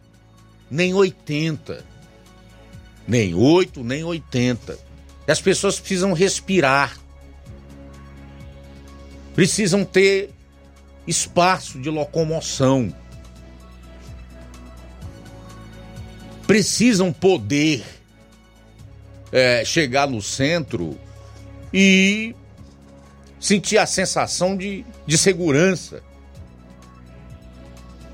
[0.69, 1.83] nem 80.
[3.07, 4.77] Nem 8, nem 80.
[5.27, 6.97] As pessoas precisam respirar.
[9.33, 10.31] Precisam ter
[11.07, 12.93] espaço de locomoção.
[16.45, 17.83] Precisam poder
[19.31, 20.97] é, chegar no centro
[21.73, 22.35] e
[23.39, 26.01] sentir a sensação de, de segurança.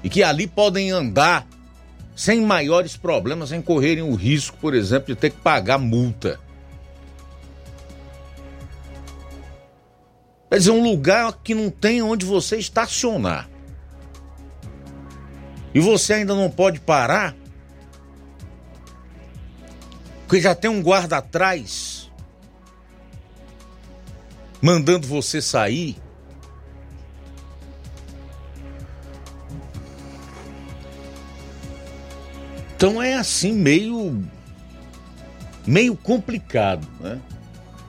[0.04, 1.48] E que ali podem andar
[2.16, 6.40] sem maiores problemas, sem correrem o risco, por exemplo, de ter que pagar multa.
[10.54, 13.50] Quer dizer, um lugar que não tem onde você estacionar.
[15.74, 17.36] E você ainda não pode parar,
[20.28, 22.08] porque já tem um guarda atrás
[24.62, 25.98] mandando você sair.
[32.76, 34.24] Então é assim meio
[35.66, 37.20] meio complicado, né?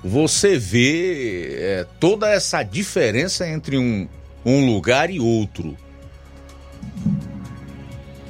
[0.04, 4.06] Você vê é, toda essa diferença entre um,
[4.44, 5.74] um lugar e outro.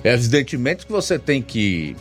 [0.04, 1.96] Evidentemente que você tem que,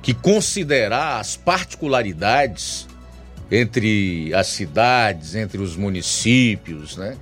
[0.00, 2.88] que considerar as particularidades
[3.50, 7.18] entre as cidades, entre os municípios, né?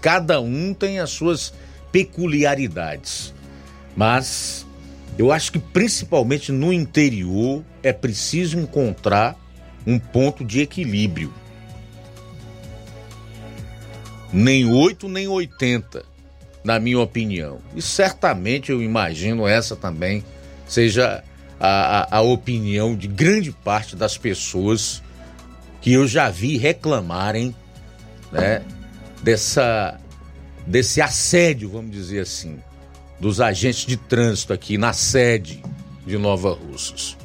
[0.00, 1.54] Cada um tem as suas
[1.92, 3.32] peculiaridades.
[3.94, 4.66] Mas
[5.16, 9.43] eu acho que principalmente no interior é preciso encontrar
[9.86, 11.32] um ponto de equilíbrio.
[14.32, 16.04] Nem 8 nem 80,
[16.64, 17.60] na minha opinião.
[17.74, 20.24] E certamente eu imagino essa também
[20.66, 21.22] seja
[21.60, 25.02] a, a, a opinião de grande parte das pessoas
[25.80, 27.54] que eu já vi reclamarem
[28.32, 28.62] né,
[29.22, 30.00] dessa,
[30.66, 32.58] desse assédio, vamos dizer assim,
[33.20, 35.62] dos agentes de trânsito aqui na sede
[36.06, 37.16] de Nova Russas.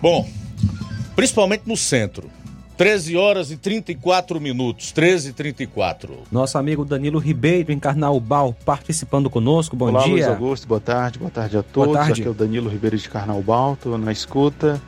[0.00, 0.28] Bom,
[1.14, 2.30] principalmente no centro.
[2.76, 6.22] 13 horas e 34 minutos, 13 e 34.
[6.32, 9.76] Nosso amigo Danilo Ribeiro, em Carnaubal, participando conosco.
[9.76, 10.12] Bom Olá, dia.
[10.12, 11.92] Luiz Augusto, boa tarde, boa tarde a todos.
[11.92, 12.12] tarde.
[12.12, 14.80] Aqui é o Danilo Ribeiro de Carnaubal, estou na escuta.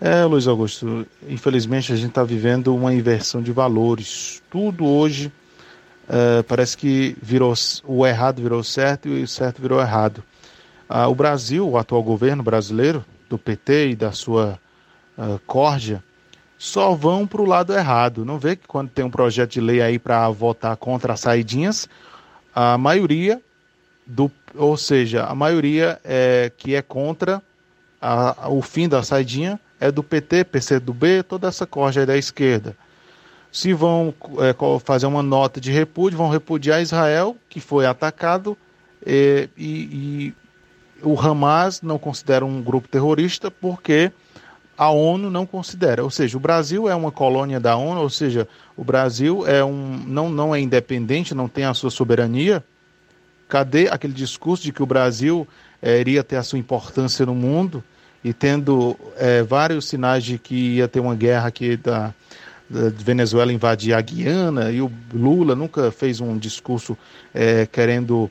[0.00, 4.42] É, Luiz Augusto, infelizmente a gente está vivendo uma inversão de valores.
[4.50, 5.30] Tudo hoje
[6.08, 7.54] é, parece que virou
[7.84, 10.24] o errado virou certo e o certo virou errado.
[10.88, 14.58] Ah, o Brasil, o atual governo brasileiro, do PT e da sua
[15.16, 16.02] ah, corja,
[16.58, 18.24] só vão para o lado errado.
[18.24, 21.88] Não vê que quando tem um projeto de lei aí para votar contra as saidinhas,
[22.54, 23.40] a maioria
[24.06, 27.42] do, ou seja, a maioria é, que é contra
[28.00, 32.76] a- o fim da saidinha é do PT, PCdoB, toda essa corja aí da esquerda.
[33.52, 34.54] Se vão é,
[34.84, 38.56] fazer uma nota de repúdio, vão repudiar Israel, que foi atacado,
[39.06, 40.34] e, e
[41.02, 44.12] o Hamas não considera um grupo terrorista porque
[44.80, 46.02] a ONU não considera.
[46.02, 50.02] Ou seja, o Brasil é uma colônia da ONU, ou seja, o Brasil é um,
[50.06, 52.64] não, não é independente, não tem a sua soberania.
[53.46, 55.46] Cadê aquele discurso de que o Brasil
[55.82, 57.84] é, iria ter a sua importância no mundo
[58.24, 62.14] e tendo é, vários sinais de que ia ter uma guerra aqui da,
[62.70, 66.96] da Venezuela invadir a Guiana e o Lula nunca fez um discurso
[67.34, 68.30] é, querendo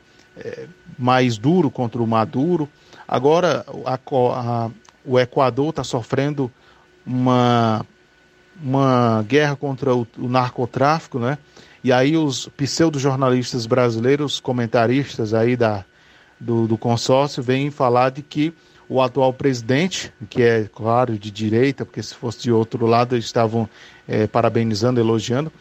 [0.98, 2.68] mais duro contra o Maduro.
[3.08, 4.70] Agora a, a,
[5.10, 6.52] o Equador está sofrendo
[7.04, 7.84] uma,
[8.62, 11.40] uma guerra contra o, o narcotráfico, né?
[11.84, 15.84] E aí os pseudo-jornalistas brasileiros, comentaristas aí da,
[16.40, 18.54] do, do consórcio, vêm falar de que
[18.88, 23.26] o atual presidente, que é, claro, de direita, porque se fosse de outro lado eles
[23.26, 23.68] estavam
[24.08, 25.52] é, parabenizando, elogiando,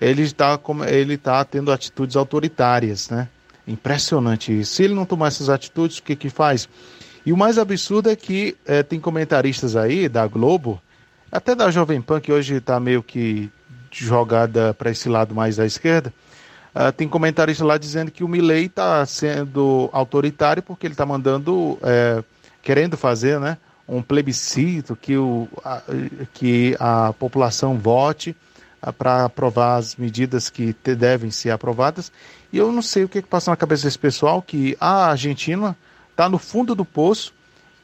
[0.00, 0.58] ele está
[0.88, 3.28] ele tá tendo atitudes autoritárias, né?
[3.68, 4.74] Impressionante isso.
[4.74, 6.68] Se ele não tomar essas atitudes, o que que faz?
[7.26, 10.80] E o mais absurdo é que é, tem comentaristas aí da Globo,
[11.30, 13.50] até da Jovem Pan, que hoje está meio que
[13.90, 16.14] jogada para esse lado mais à esquerda,
[16.72, 21.76] uh, tem comentarista lá dizendo que o Milley está sendo autoritário porque ele está mandando,
[21.82, 22.22] é,
[22.62, 23.58] querendo fazer, né,
[23.88, 25.82] um plebiscito que, o, a,
[26.32, 28.36] que a população vote
[28.86, 32.12] uh, para aprovar as medidas que te, devem ser aprovadas.
[32.52, 35.76] E eu não sei o que, que passa na cabeça desse pessoal que a Argentina
[36.16, 37.34] está no fundo do poço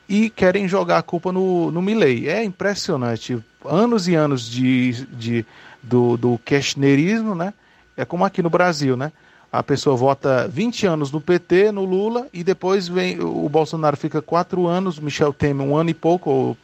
[0.09, 2.31] e querem jogar a culpa no, no Milley.
[2.31, 3.39] É impressionante.
[3.63, 5.47] Anos e anos de, de,
[5.83, 7.53] do, do kirchnerismo, né?
[7.95, 9.13] É como aqui no Brasil, né?
[9.53, 14.23] A pessoa vota 20 anos no PT, no Lula, e depois vem o Bolsonaro fica
[14.23, 16.57] quatro anos, Michel Temer um ano e pouco,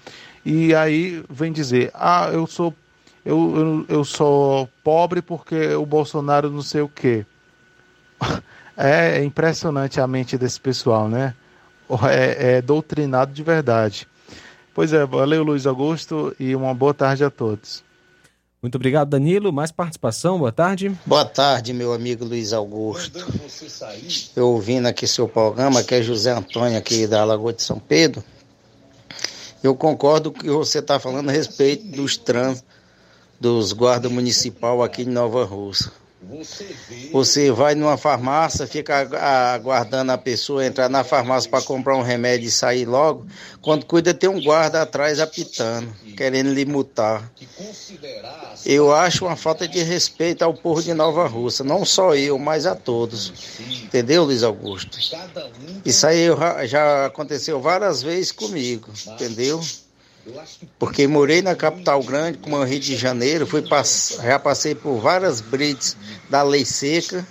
[0.43, 2.75] e aí vem dizer, ah, eu sou
[3.27, 7.27] eu, eu, eu sou pobre porque o Bolsonaro não sei o quê.
[8.81, 11.35] É impressionante a mente desse pessoal, né?
[12.11, 14.07] É, é doutrinado de verdade.
[14.75, 17.83] Pois é, valeu Luiz Augusto e uma boa tarde a todos.
[18.61, 19.53] Muito obrigado, Danilo.
[19.53, 20.91] Mais participação, boa tarde.
[21.07, 23.19] Boa tarde, meu amigo Luiz Augusto.
[24.37, 28.23] Eu ouvindo aqui seu programa, que é José Antônio, aqui da Lagoa de São Pedro.
[29.63, 32.65] Eu concordo com o que você está falando a respeito dos trans
[33.41, 35.93] dos guardas municipal aqui em Nova Rússia.
[37.13, 39.09] Você vai numa farmácia, fica
[39.55, 43.27] aguardando a pessoa entrar na farmácia para comprar um remédio e sair logo.
[43.63, 47.31] Quando cuida, tem um guarda atrás apitando, querendo lhe mutar.
[48.67, 52.67] Eu acho uma falta de respeito ao povo de Nova Rússia, não só eu, mas
[52.67, 53.33] a todos.
[53.85, 54.99] Entendeu, Luiz Augusto?
[55.85, 56.27] Isso aí
[56.67, 59.61] já aconteceu várias vezes comigo, entendeu?
[60.79, 64.19] Porque morei na capital grande, como é o Rio de Janeiro, fui pass...
[64.23, 65.97] já passei por várias brides
[66.29, 67.27] da lei seca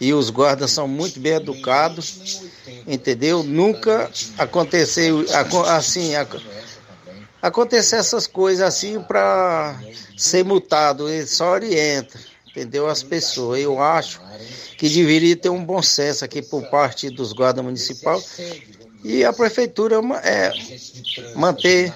[0.00, 2.42] e os guardas são muito bem educados,
[2.86, 3.42] entendeu?
[3.42, 5.24] Nunca aconteceu
[5.68, 6.12] assim,
[7.40, 9.80] acontecer essas coisas assim para
[10.16, 12.86] ser multado, ele só orienta, entendeu?
[12.88, 13.60] As pessoas.
[13.60, 14.20] Eu acho
[14.76, 18.38] que deveria ter um bom senso aqui por parte dos guardas municipais
[19.06, 20.52] e a prefeitura é,
[21.36, 21.94] manter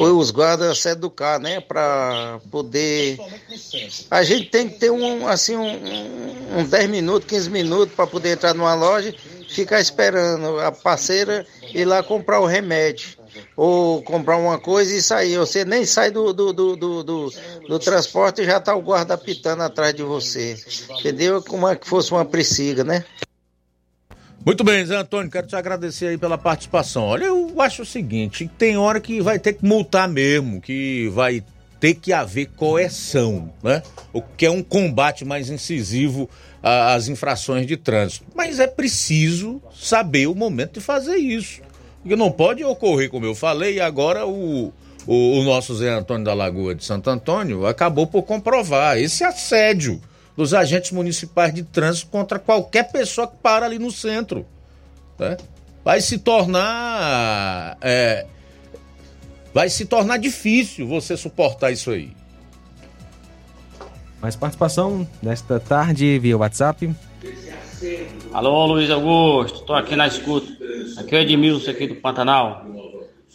[0.00, 3.18] os guardas se educar, né, para poder
[4.10, 8.32] a gente tem que ter um assim um, um 10 minutos, 15 minutos para poder
[8.32, 9.14] entrar numa loja,
[9.48, 13.16] ficar esperando a parceira ir lá comprar o remédio
[13.56, 15.36] ou comprar uma coisa e sair.
[15.38, 17.32] Você nem sai do, do, do, do, do,
[17.68, 20.56] do transporte e já está o guarda pitando atrás de você.
[20.98, 21.42] Entendeu?
[21.42, 23.04] Como é que fosse uma pressiga, né?
[24.48, 27.04] Muito bem, Zé Antônio, quero te agradecer aí pela participação.
[27.04, 31.44] Olha, eu acho o seguinte, tem hora que vai ter que multar mesmo, que vai
[31.78, 33.82] ter que haver coerção, né?
[34.10, 36.30] O que é um combate mais incisivo
[36.62, 38.24] às infrações de trânsito.
[38.34, 41.60] Mas é preciso saber o momento de fazer isso.
[42.00, 44.72] Porque não pode ocorrer, como eu falei, agora o,
[45.06, 50.00] o, o nosso Zé Antônio da Lagoa de Santo Antônio acabou por comprovar esse assédio
[50.38, 54.46] dos agentes municipais de trânsito contra qualquer pessoa que para ali no centro.
[55.18, 55.36] Né?
[55.84, 57.76] Vai se tornar.
[57.80, 58.24] É,
[59.52, 62.12] vai se tornar difícil você suportar isso aí.
[64.22, 66.88] Mais participação nesta tarde via WhatsApp.
[68.32, 70.52] Alô, Luiz Augusto, tô aqui na escuta.
[70.98, 72.64] Aqui é o Edmilson aqui do Pantanal.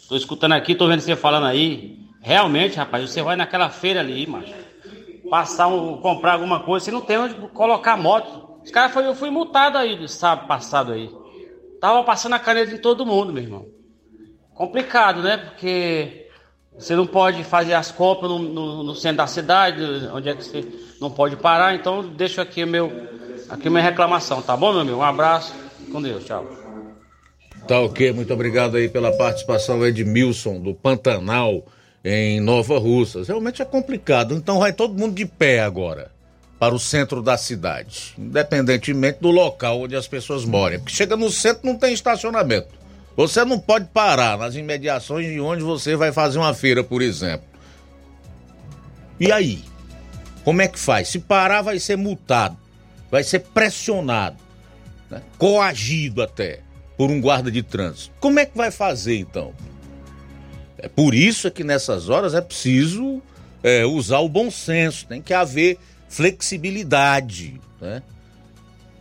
[0.08, 1.98] Tô escutando aqui, tô vendo você falando aí.
[2.22, 4.63] Realmente, rapaz, você vai naquela feira ali, macho
[5.28, 8.60] passar um, comprar alguma coisa, você não tem onde colocar moto.
[8.62, 11.10] Os caras foi, eu fui multado aí, sábado passado aí.
[11.80, 13.66] Tava passando a caneta em todo mundo, meu irmão.
[14.54, 15.36] Complicado, né?
[15.36, 16.28] Porque
[16.78, 19.82] você não pode fazer as compras no, no, no, centro da cidade,
[20.12, 20.66] onde é que você
[21.00, 21.74] não pode parar.
[21.74, 22.90] Então deixo aqui meu,
[23.48, 24.96] aqui minha reclamação, tá bom, meu amigo?
[24.96, 25.54] Um abraço,
[25.92, 26.46] com Deus, tchau.
[27.66, 31.64] Tá ok, muito obrigado aí pela participação Edmilson do Pantanal
[32.04, 33.28] em Nova Russas.
[33.28, 36.12] Realmente é complicado, então vai todo mundo de pé agora
[36.58, 40.78] para o centro da cidade, independentemente do local onde as pessoas moram.
[40.78, 42.68] Porque chega no centro não tem estacionamento.
[43.16, 47.46] Você não pode parar nas imediações de onde você vai fazer uma feira, por exemplo.
[49.18, 49.62] E aí?
[50.44, 51.08] Como é que faz?
[51.08, 52.56] Se parar, vai ser multado,
[53.10, 54.36] vai ser pressionado,
[55.10, 55.22] né?
[55.38, 56.60] coagido até
[56.98, 58.14] por um guarda de trânsito.
[58.20, 59.52] Como é que vai fazer então?
[60.84, 63.22] É por isso que nessas horas é preciso
[63.62, 65.78] é, usar o bom senso, tem que haver
[66.10, 68.02] flexibilidade, né?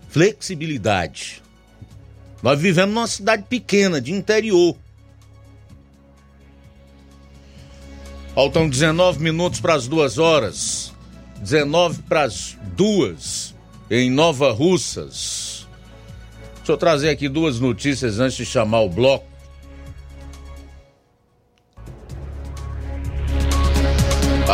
[0.08, 1.44] Flexibilidade.
[2.42, 4.78] Nós vivemos numa cidade pequena, de interior.
[8.34, 10.94] Faltam 19 minutos para as duas horas.
[11.42, 13.54] 19 para as duas
[13.92, 15.68] em Nova Russas.
[16.56, 19.33] Deixa eu trazer aqui duas notícias antes de chamar o bloco.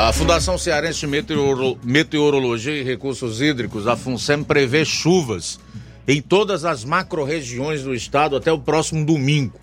[0.01, 1.77] A Fundação Cearense de Meteoro...
[1.83, 5.59] Meteorologia e Recursos Hídricos, a FUNSEM, prevê chuvas
[6.07, 9.59] em todas as macro-regiões do estado até o próximo domingo,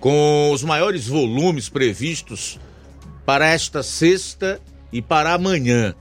[0.00, 2.58] com os maiores volumes previstos
[3.24, 4.60] para esta sexta
[4.92, 5.94] e para amanhã.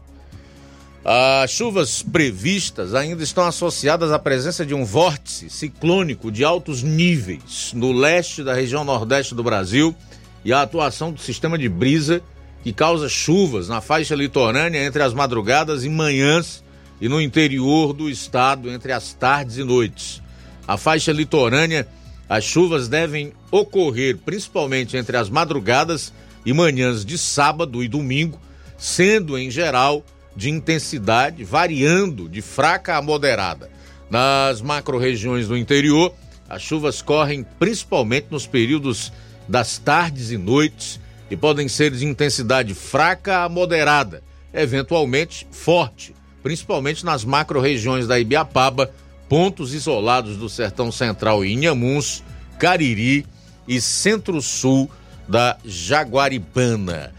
[1.06, 7.72] As chuvas previstas ainda estão associadas à presença de um vórtice ciclônico de altos níveis
[7.76, 9.96] no leste da região nordeste do Brasil
[10.44, 12.24] e à atuação do sistema de brisa
[12.66, 16.64] que causa chuvas na faixa litorânea entre as madrugadas e manhãs
[17.00, 20.20] e no interior do estado entre as tardes e noites.
[20.68, 21.88] A faixa litorânea,
[22.28, 26.12] as chuvas devem ocorrer principalmente entre as madrugadas
[26.44, 28.42] e manhãs de sábado e domingo,
[28.80, 30.04] sendo em geral
[30.36, 33.70] de intensidade variando de fraca a moderada.
[34.10, 36.16] Nas macro-regiões do interior,
[36.50, 39.14] as chuvas correm principalmente nos períodos
[39.48, 44.24] das tardes e noites e podem ser de intensidade fraca a moderada,
[44.54, 48.92] eventualmente forte, principalmente nas macro-regiões da Ibiapaba,
[49.28, 52.24] pontos isolados do Sertão Central e Inhamuns,
[52.60, 53.26] Cariri
[53.68, 54.90] e Centro-Sul
[55.28, 57.12] da Jaguaribana.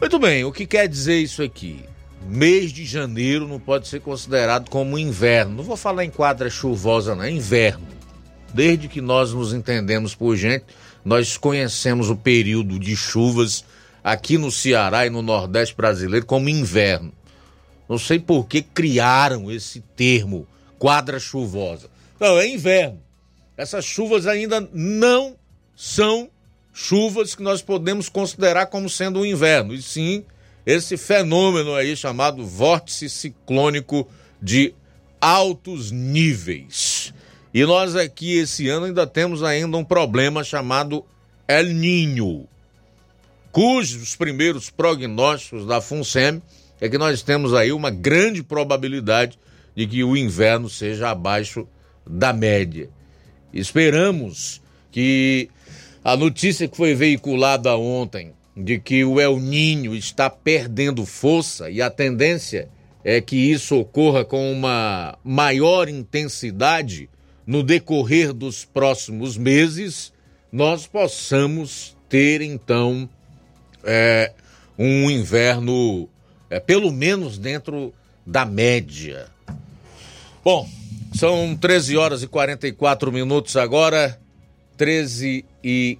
[0.00, 1.84] Muito bem, o que quer dizer isso aqui?
[2.28, 5.56] mês de janeiro não pode ser considerado como inverno.
[5.56, 7.86] Não vou falar em quadra chuvosa, não, é inverno.
[8.52, 10.64] Desde que nós nos entendemos por gente,
[11.04, 13.64] nós conhecemos o período de chuvas
[14.02, 17.12] aqui no Ceará e no Nordeste brasileiro como inverno.
[17.88, 20.46] Não sei por que criaram esse termo,
[20.78, 21.88] quadra chuvosa.
[22.20, 23.00] Não, é inverno.
[23.56, 25.36] Essas chuvas ainda não
[25.74, 26.30] são
[26.72, 30.24] chuvas que nós podemos considerar como sendo o inverno, e sim
[30.64, 34.06] esse fenômeno aí chamado vórtice ciclônico
[34.40, 34.74] de
[35.20, 37.12] altos níveis.
[37.52, 41.04] E nós aqui esse ano ainda temos ainda um problema chamado
[41.46, 42.46] El Ninho,
[43.50, 46.42] cujos primeiros prognósticos da FUNSEM
[46.80, 49.38] é que nós temos aí uma grande probabilidade
[49.74, 51.66] de que o inverno seja abaixo
[52.06, 52.90] da média.
[53.52, 54.60] Esperamos
[54.92, 55.48] que
[56.04, 61.80] a notícia que foi veiculada ontem de que o El Ninho está perdendo força e
[61.80, 62.68] a tendência
[63.02, 67.08] é que isso ocorra com uma maior intensidade
[67.48, 70.12] no decorrer dos próximos meses,
[70.52, 73.08] nós possamos ter então
[73.82, 74.34] é,
[74.78, 76.06] um inverno
[76.50, 77.94] é, pelo menos dentro
[78.26, 79.28] da média.
[80.44, 80.68] Bom,
[81.14, 84.20] são 13 horas e 44 minutos agora,
[84.76, 85.98] 13 e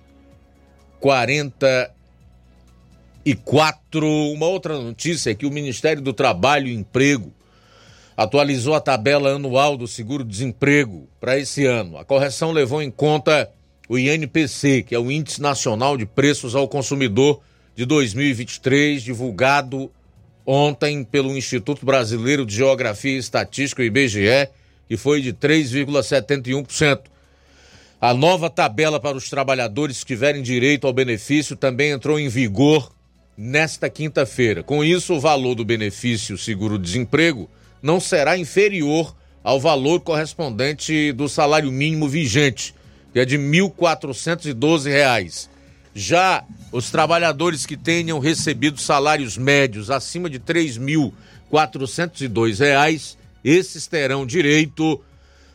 [1.00, 1.90] 40
[3.24, 4.06] e quatro.
[4.06, 7.32] Uma outra notícia é que o Ministério do Trabalho e Emprego
[8.19, 11.97] atualizou a tabela anual do seguro-desemprego para esse ano.
[11.97, 13.49] A correção levou em conta
[13.89, 17.40] o INPC, que é o Índice Nacional de Preços ao Consumidor
[17.77, 19.89] de 2023, divulgado
[20.45, 24.49] ontem pelo Instituto Brasileiro de Geografia e Estatística, o IBGE,
[24.89, 27.03] que foi de 3,71%.
[28.01, 32.90] A nova tabela para os trabalhadores que tiverem direito ao benefício também entrou em vigor
[33.36, 34.65] nesta quinta-feira.
[34.65, 37.49] Com isso, o valor do benefício seguro-desemprego
[37.82, 42.74] não será inferior ao valor correspondente do salário mínimo vigente,
[43.12, 45.48] que é de R$ 1.412.
[45.94, 50.42] Já os trabalhadores que tenham recebido salários médios acima de R$
[51.52, 55.02] 3.402, esses terão direito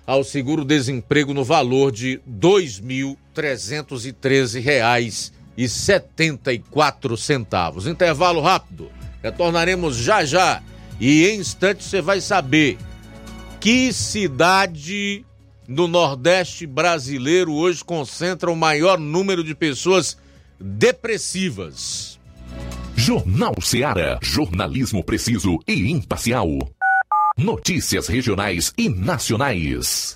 [0.05, 7.85] ao seguro-desemprego no valor de R$ 2.313 e setenta e quatro centavos.
[7.85, 8.89] Intervalo rápido.
[9.21, 10.63] Retornaremos já já
[10.99, 12.77] e em instantes você vai saber
[13.59, 15.25] que cidade
[15.67, 20.17] no Nordeste brasileiro hoje concentra o maior número de pessoas
[20.59, 22.19] depressivas.
[22.95, 24.19] Jornal Seara.
[24.21, 26.47] Jornalismo preciso e imparcial.
[27.37, 30.15] Notícias regionais e nacionais.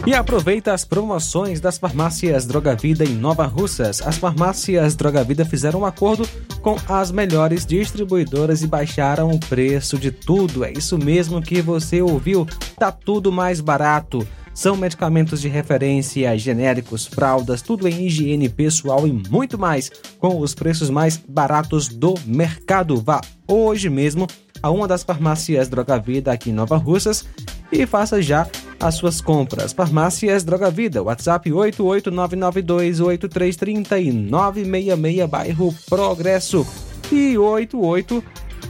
[0.06, 4.04] E aproveita as promoções das farmácias Droga Vida em Nova Russas.
[4.06, 6.30] As farmácias Droga Vida fizeram um acordo
[6.62, 10.64] com as melhores distribuidoras e baixaram o preço de tudo.
[10.64, 12.46] É isso mesmo que você ouviu.
[12.78, 14.26] Tá tudo mais barato.
[14.54, 20.54] São medicamentos de referência, genéricos, fraldas, tudo em higiene pessoal e muito mais, com os
[20.54, 23.02] preços mais baratos do mercado.
[23.02, 24.28] Vá hoje mesmo
[24.62, 27.26] a uma das farmácias Droga Vida aqui em Nova Russas
[27.72, 28.48] e faça já
[28.80, 29.74] as suas compras.
[29.74, 36.66] Farmácias Droga Vida, WhatsApp 889928330 e 966 bairro Progresso
[37.12, 38.24] e 88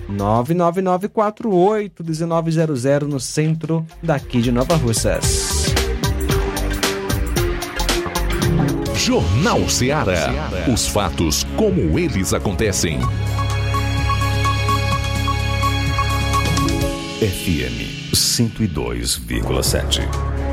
[0.09, 5.75] 999481900 no centro daqui de Nova Russas.
[8.95, 10.31] Jornal Seara.
[10.71, 12.99] Os fatos como eles acontecem.
[17.19, 17.94] FM
[18.35, 20.01] 102,7.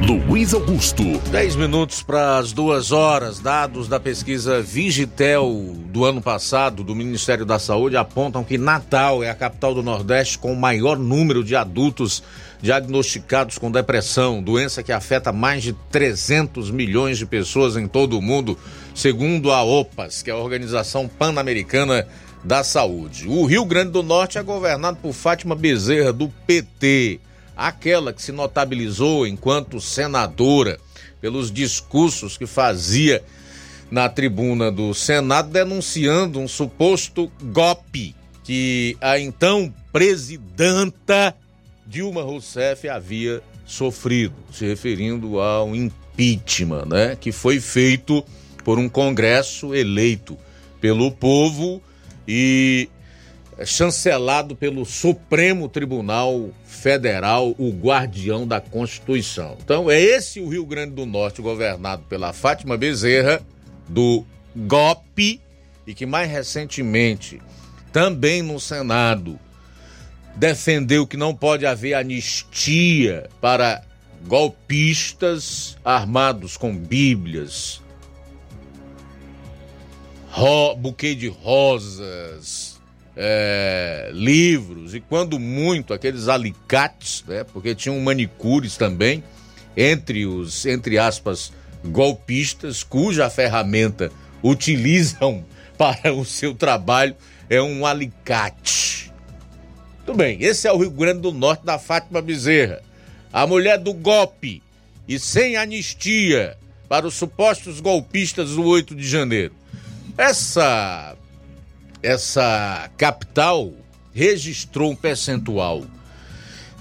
[0.07, 1.03] Luiz Augusto.
[1.33, 3.41] 10 minutos para as duas horas.
[3.41, 9.31] Dados da pesquisa Vigitel do ano passado do Ministério da Saúde apontam que Natal é
[9.31, 12.23] a capital do Nordeste com o maior número de adultos
[12.61, 18.23] diagnosticados com depressão, doença que afeta mais de 300 milhões de pessoas em todo o
[18.23, 18.57] mundo,
[18.95, 22.07] segundo a OPAS, que é a Organização Pan-Americana
[22.45, 23.27] da Saúde.
[23.27, 27.21] O Rio Grande do Norte é governado por Fátima Bezerra, do PT
[27.57, 30.79] aquela que se notabilizou enquanto senadora
[31.21, 33.23] pelos discursos que fazia
[33.91, 41.35] na tribuna do Senado denunciando um suposto golpe que a então presidenta
[41.87, 48.25] Dilma Rousseff havia sofrido, se referindo ao impeachment, né, que foi feito
[48.65, 50.37] por um congresso eleito
[50.81, 51.83] pelo povo
[52.27, 52.89] e
[53.65, 59.57] chancelado pelo Supremo Tribunal Federal, o guardião da Constituição.
[59.63, 63.41] Então, é esse o Rio Grande do Norte, governado pela Fátima Bezerra,
[63.89, 64.25] do
[64.57, 65.41] GOP,
[65.87, 67.41] e que mais recentemente,
[67.93, 69.39] também no Senado,
[70.35, 73.83] defendeu que não pode haver anistia para
[74.27, 77.83] golpistas armados com bíblias,
[80.31, 82.72] ro buquê de rosas,
[83.17, 87.45] é, livros e quando muito aqueles alicates, né?
[87.45, 89.23] Porque tinham manicures também
[89.77, 91.53] entre os entre aspas
[91.85, 94.11] golpistas cuja ferramenta
[94.43, 95.45] utilizam
[95.77, 97.15] para o seu trabalho
[97.51, 99.13] é um alicate.
[100.05, 102.83] Tudo bem, esse é o Rio Grande do Norte da Fátima Bezerra,
[103.33, 104.63] a mulher do golpe
[105.07, 106.57] e sem anistia
[106.89, 109.55] para os supostos golpistas do 8 de janeiro.
[110.17, 111.17] Essa
[112.03, 113.73] essa capital
[114.13, 115.85] registrou um percentual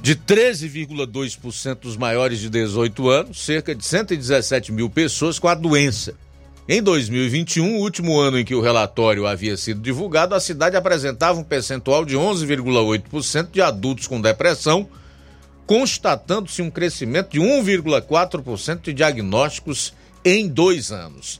[0.01, 6.15] de 13,2% dos maiores de 18 anos, cerca de 117 mil pessoas com a doença.
[6.67, 11.39] Em 2021, o último ano em que o relatório havia sido divulgado, a cidade apresentava
[11.39, 14.87] um percentual de 11,8% de adultos com depressão,
[15.67, 19.93] constatando-se um crescimento de 1,4% de diagnósticos
[20.25, 21.39] em dois anos.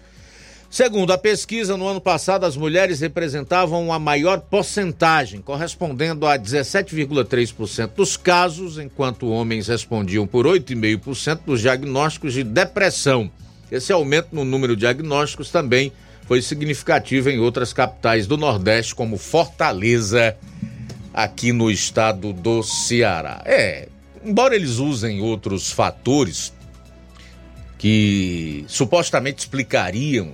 [0.71, 7.89] Segundo a pesquisa, no ano passado as mulheres representavam a maior porcentagem, correspondendo a 17,3%
[7.93, 13.29] dos casos, enquanto homens respondiam por 8,5% dos diagnósticos de depressão.
[13.69, 15.91] Esse aumento no número de diagnósticos também
[16.25, 20.37] foi significativo em outras capitais do Nordeste, como Fortaleza,
[21.13, 23.41] aqui no estado do Ceará.
[23.43, 23.89] É,
[24.23, 26.53] embora eles usem outros fatores
[27.77, 30.31] que supostamente explicariam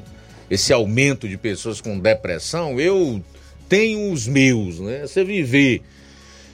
[0.50, 3.24] esse aumento de pessoas com depressão, eu
[3.68, 5.02] tenho os meus, né?
[5.06, 5.82] Você viver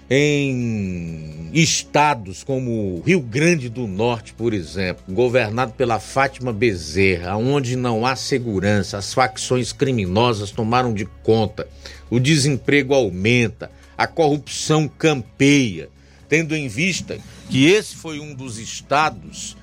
[0.09, 8.05] em estados como Rio Grande do Norte, por exemplo, governado pela Fátima Bezerra, onde não
[8.05, 11.67] há segurança, as facções criminosas tomaram de conta,
[12.09, 15.89] o desemprego aumenta, a corrupção campeia,
[16.27, 17.17] tendo em vista
[17.49, 19.55] que esse foi um dos estados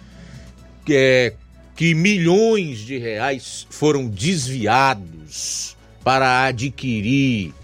[0.84, 1.34] que é
[1.80, 5.74] que milhões de reais foram desviados
[6.04, 7.54] para adquirir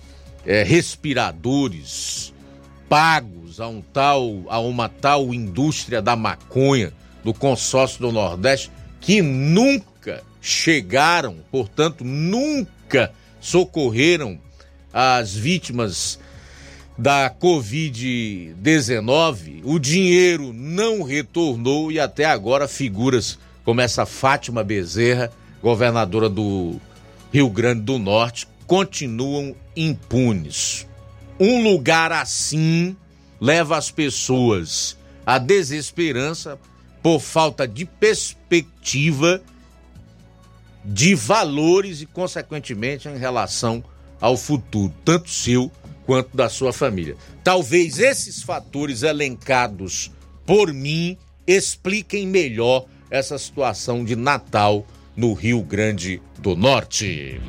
[0.47, 2.32] é, respiradores
[2.88, 8.70] pagos a um tal a uma tal indústria da maconha do consórcio do Nordeste
[9.02, 14.40] que nunca chegaram, portanto, nunca socorreram
[14.94, 16.18] as vítimas
[16.97, 26.28] da Covid-19, o dinheiro não retornou e até agora figuras como essa Fátima Bezerra, governadora
[26.28, 26.80] do
[27.32, 30.86] Rio Grande do Norte, continuam impunes.
[31.38, 32.97] Um lugar assim
[33.40, 36.56] leva as pessoas à desesperança
[37.02, 39.43] por falta de perspectiva
[40.84, 43.82] de valores e, consequentemente, em relação
[44.20, 45.72] ao futuro, tanto seu
[46.06, 47.16] quanto da sua família.
[47.43, 50.12] Talvez esses fatores elencados
[50.47, 54.84] por mim expliquem melhor essa situação de Natal
[55.16, 57.40] no Rio Grande do Norte.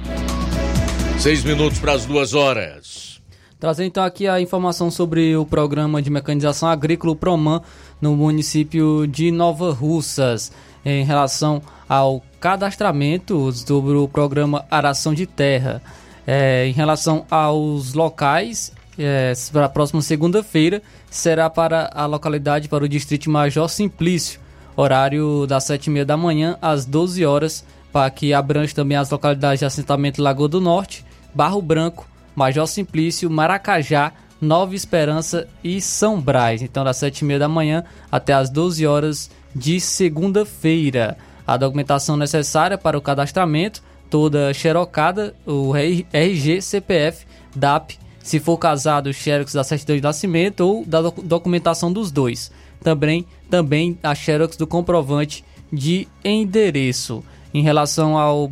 [1.20, 3.22] Seis minutos para as duas horas.
[3.60, 7.62] Trazendo então aqui a informação sobre o programa de mecanização agrícola Proman
[8.00, 10.52] no município de Nova Russas,
[10.86, 15.82] em relação ao cadastramento sobre o programa Aração de Terra.
[16.26, 22.84] É, em relação aos locais, é, para a próxima segunda-feira, será para a localidade, para
[22.84, 24.40] o Distrito Major Simplício
[24.78, 29.66] horário das 7h30 da manhã às 12 horas, para que abrange também as localidades de
[29.66, 36.62] assentamento Lagoa do Norte, Barro Branco, Major Simplício, Maracajá, Nova Esperança e São Brás.
[36.62, 41.18] Então, das 7h30 da manhã até as 12 horas de segunda-feira.
[41.46, 47.26] A documentação necessária para o cadastramento, toda xerocada, o RG, CPF,
[47.56, 52.52] DAP, se for casado, xerox da certidão de nascimento ou da documentação dos dois.
[52.84, 57.24] Também, também a xerox do comprovante de endereço.
[57.54, 58.50] Em relação ao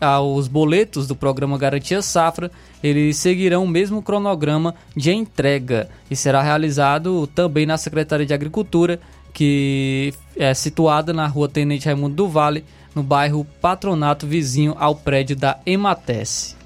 [0.00, 2.50] aos boletos do programa Garantia Safra,
[2.82, 9.00] eles seguirão o mesmo cronograma de entrega e será realizado também na Secretaria de Agricultura,
[9.32, 12.64] que é situada na rua Tenente Raimundo do Vale,
[12.94, 16.57] no bairro Patronato, vizinho ao prédio da Emates.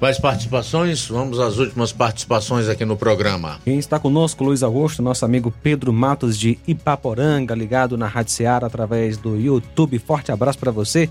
[0.00, 1.06] Mais participações?
[1.08, 3.58] Vamos às últimas participações aqui no programa.
[3.64, 8.66] Quem está conosco, Luiz Augusto, nosso amigo Pedro Matos de Ipaporanga, ligado na Rádio Seara
[8.66, 9.98] através do YouTube.
[9.98, 11.08] Forte abraço para você.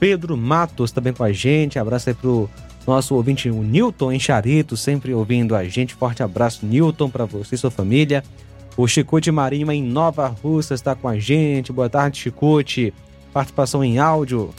[0.00, 1.78] Pedro Matos também com a gente.
[1.78, 2.50] Abraço aí pro
[2.84, 5.94] nosso ouvinte, o Newton em Charito, sempre ouvindo a gente.
[5.94, 8.24] Forte abraço, Newton, para você e sua família.
[8.76, 11.72] O Chicute Marinho em Nova Russa está com a gente.
[11.72, 12.92] Boa tarde, Chicute.
[13.32, 14.50] Participação em áudio.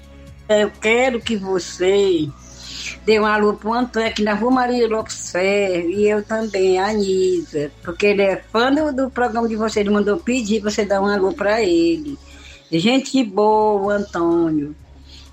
[0.48, 2.30] Eu quero que você
[3.06, 6.88] dê um alô pro Antônio aqui na Rua Maria Lopes Ferro e eu também, a
[6.88, 11.02] Anisa, porque ele é fã do, do programa de você, ele mandou pedir você dar
[11.02, 12.18] um alô pra ele.
[12.72, 14.76] Gente boa, Antônio.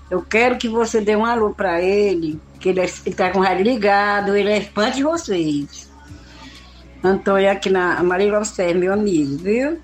[0.09, 3.39] Eu quero que você dê um alô pra ele, que ele, é, ele tá com
[3.39, 5.89] o rádio ligado, ele é fã de vocês.
[7.03, 9.79] Antônio aqui na Maria Lopes Ferro, meu amigo, viu?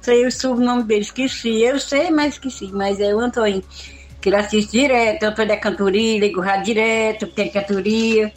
[0.00, 1.62] Sei o sobrenome dele, esqueci.
[1.62, 2.70] Eu sei, mas esqueci.
[2.72, 3.64] Mas é o Antônio
[4.24, 8.32] que ele assiste direto, eu tô da cantoria, ligo o rádio direto, tem cantoria.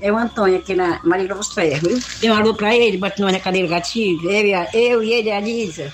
[0.00, 1.88] É o Antônio aqui na Maria Lopes Ferro.
[2.18, 4.30] Tem um alô pra ele, bate nós na cadeira gatilho.
[4.30, 5.92] Eu, eu e ele, a Lisa.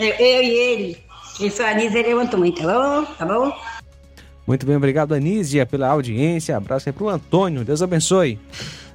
[0.00, 0.98] Eu, eu e ele.
[1.38, 3.04] Eu sou a Lisa, ele é o Antônio, tá bom?
[3.18, 3.52] Tá bom?
[4.44, 6.56] Muito bem, obrigado, Anísia, pela audiência.
[6.56, 7.64] Abraço aí pro Antônio.
[7.64, 8.36] Deus abençoe.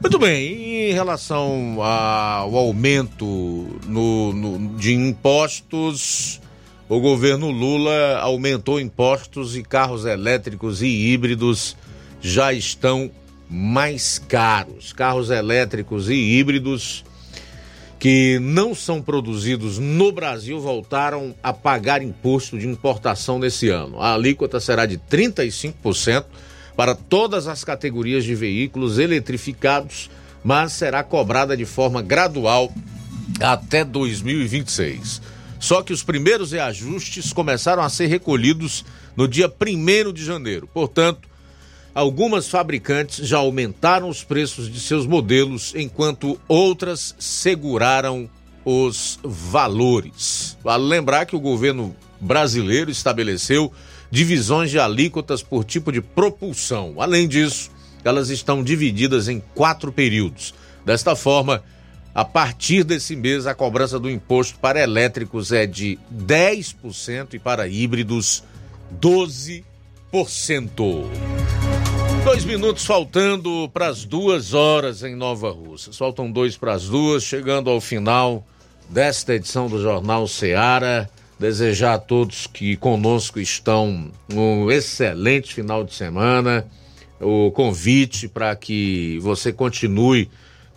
[0.01, 3.25] Muito bem, em relação ao aumento
[3.85, 6.41] no, no, de impostos
[6.89, 11.75] o governo Lula aumentou impostos e carros elétricos e híbridos
[12.21, 13.11] já estão
[13.49, 14.93] mais caros.
[14.93, 17.03] Carros elétricos e híbridos
[17.99, 24.01] que não são produzidos no Brasil voltaram a pagar imposto de importação nesse ano.
[24.01, 26.25] A alíquota será de 35%
[26.75, 30.09] para todas as categorias de veículos eletrificados,
[30.43, 32.71] mas será cobrada de forma gradual
[33.41, 35.21] até 2026.
[35.59, 38.85] Só que os primeiros reajustes começaram a ser recolhidos
[39.15, 40.69] no dia 1 de janeiro.
[40.71, 41.27] Portanto,
[41.93, 48.29] algumas fabricantes já aumentaram os preços de seus modelos, enquanto outras seguraram
[48.63, 50.57] os valores.
[50.63, 53.71] Vale lembrar que o governo brasileiro estabeleceu
[54.11, 56.95] divisões de alíquotas por tipo de propulsão.
[56.99, 57.71] Além disso,
[58.03, 60.53] elas estão divididas em quatro períodos.
[60.85, 61.63] Desta forma,
[62.17, 67.67] a partir desse mês, a cobrança do imposto para elétricos é de 10% e para
[67.67, 68.43] híbridos
[68.99, 69.63] 12%.
[72.23, 75.93] Dois minutos faltando para as duas horas em Nova Rússia.
[75.93, 78.43] Faltam dois para as duas, chegando ao final
[78.89, 81.07] desta edição do Jornal Seara.
[81.39, 86.65] Desejar a todos que conosco estão um excelente final de semana.
[87.21, 90.27] O convite para que você continue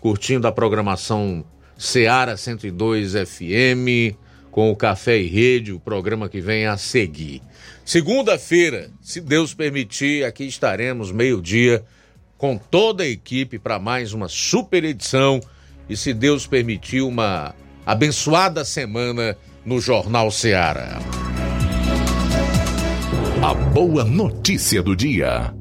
[0.01, 1.45] curtindo a programação
[1.77, 4.17] Seara 102 FM,
[4.49, 7.41] com o Café e Rede, o programa que vem a seguir.
[7.85, 11.83] Segunda-feira, se Deus permitir, aqui estaremos meio-dia
[12.37, 15.39] com toda a equipe para mais uma super edição
[15.87, 17.55] e, se Deus permitir, uma
[17.85, 20.97] abençoada semana no Jornal Seara.
[23.43, 25.60] A boa notícia do dia.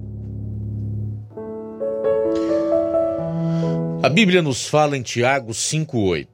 [4.02, 6.26] A Bíblia nos fala em Tiago 5,8: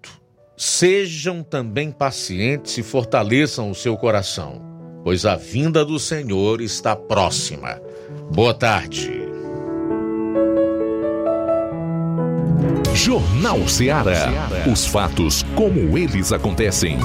[0.57, 4.63] Sejam também pacientes e fortaleçam o seu coração,
[5.03, 7.81] pois a vinda do Senhor está próxima.
[8.31, 9.11] Boa tarde.
[12.95, 14.29] Jornal Ceará.
[14.73, 16.99] Os fatos como eles acontecem.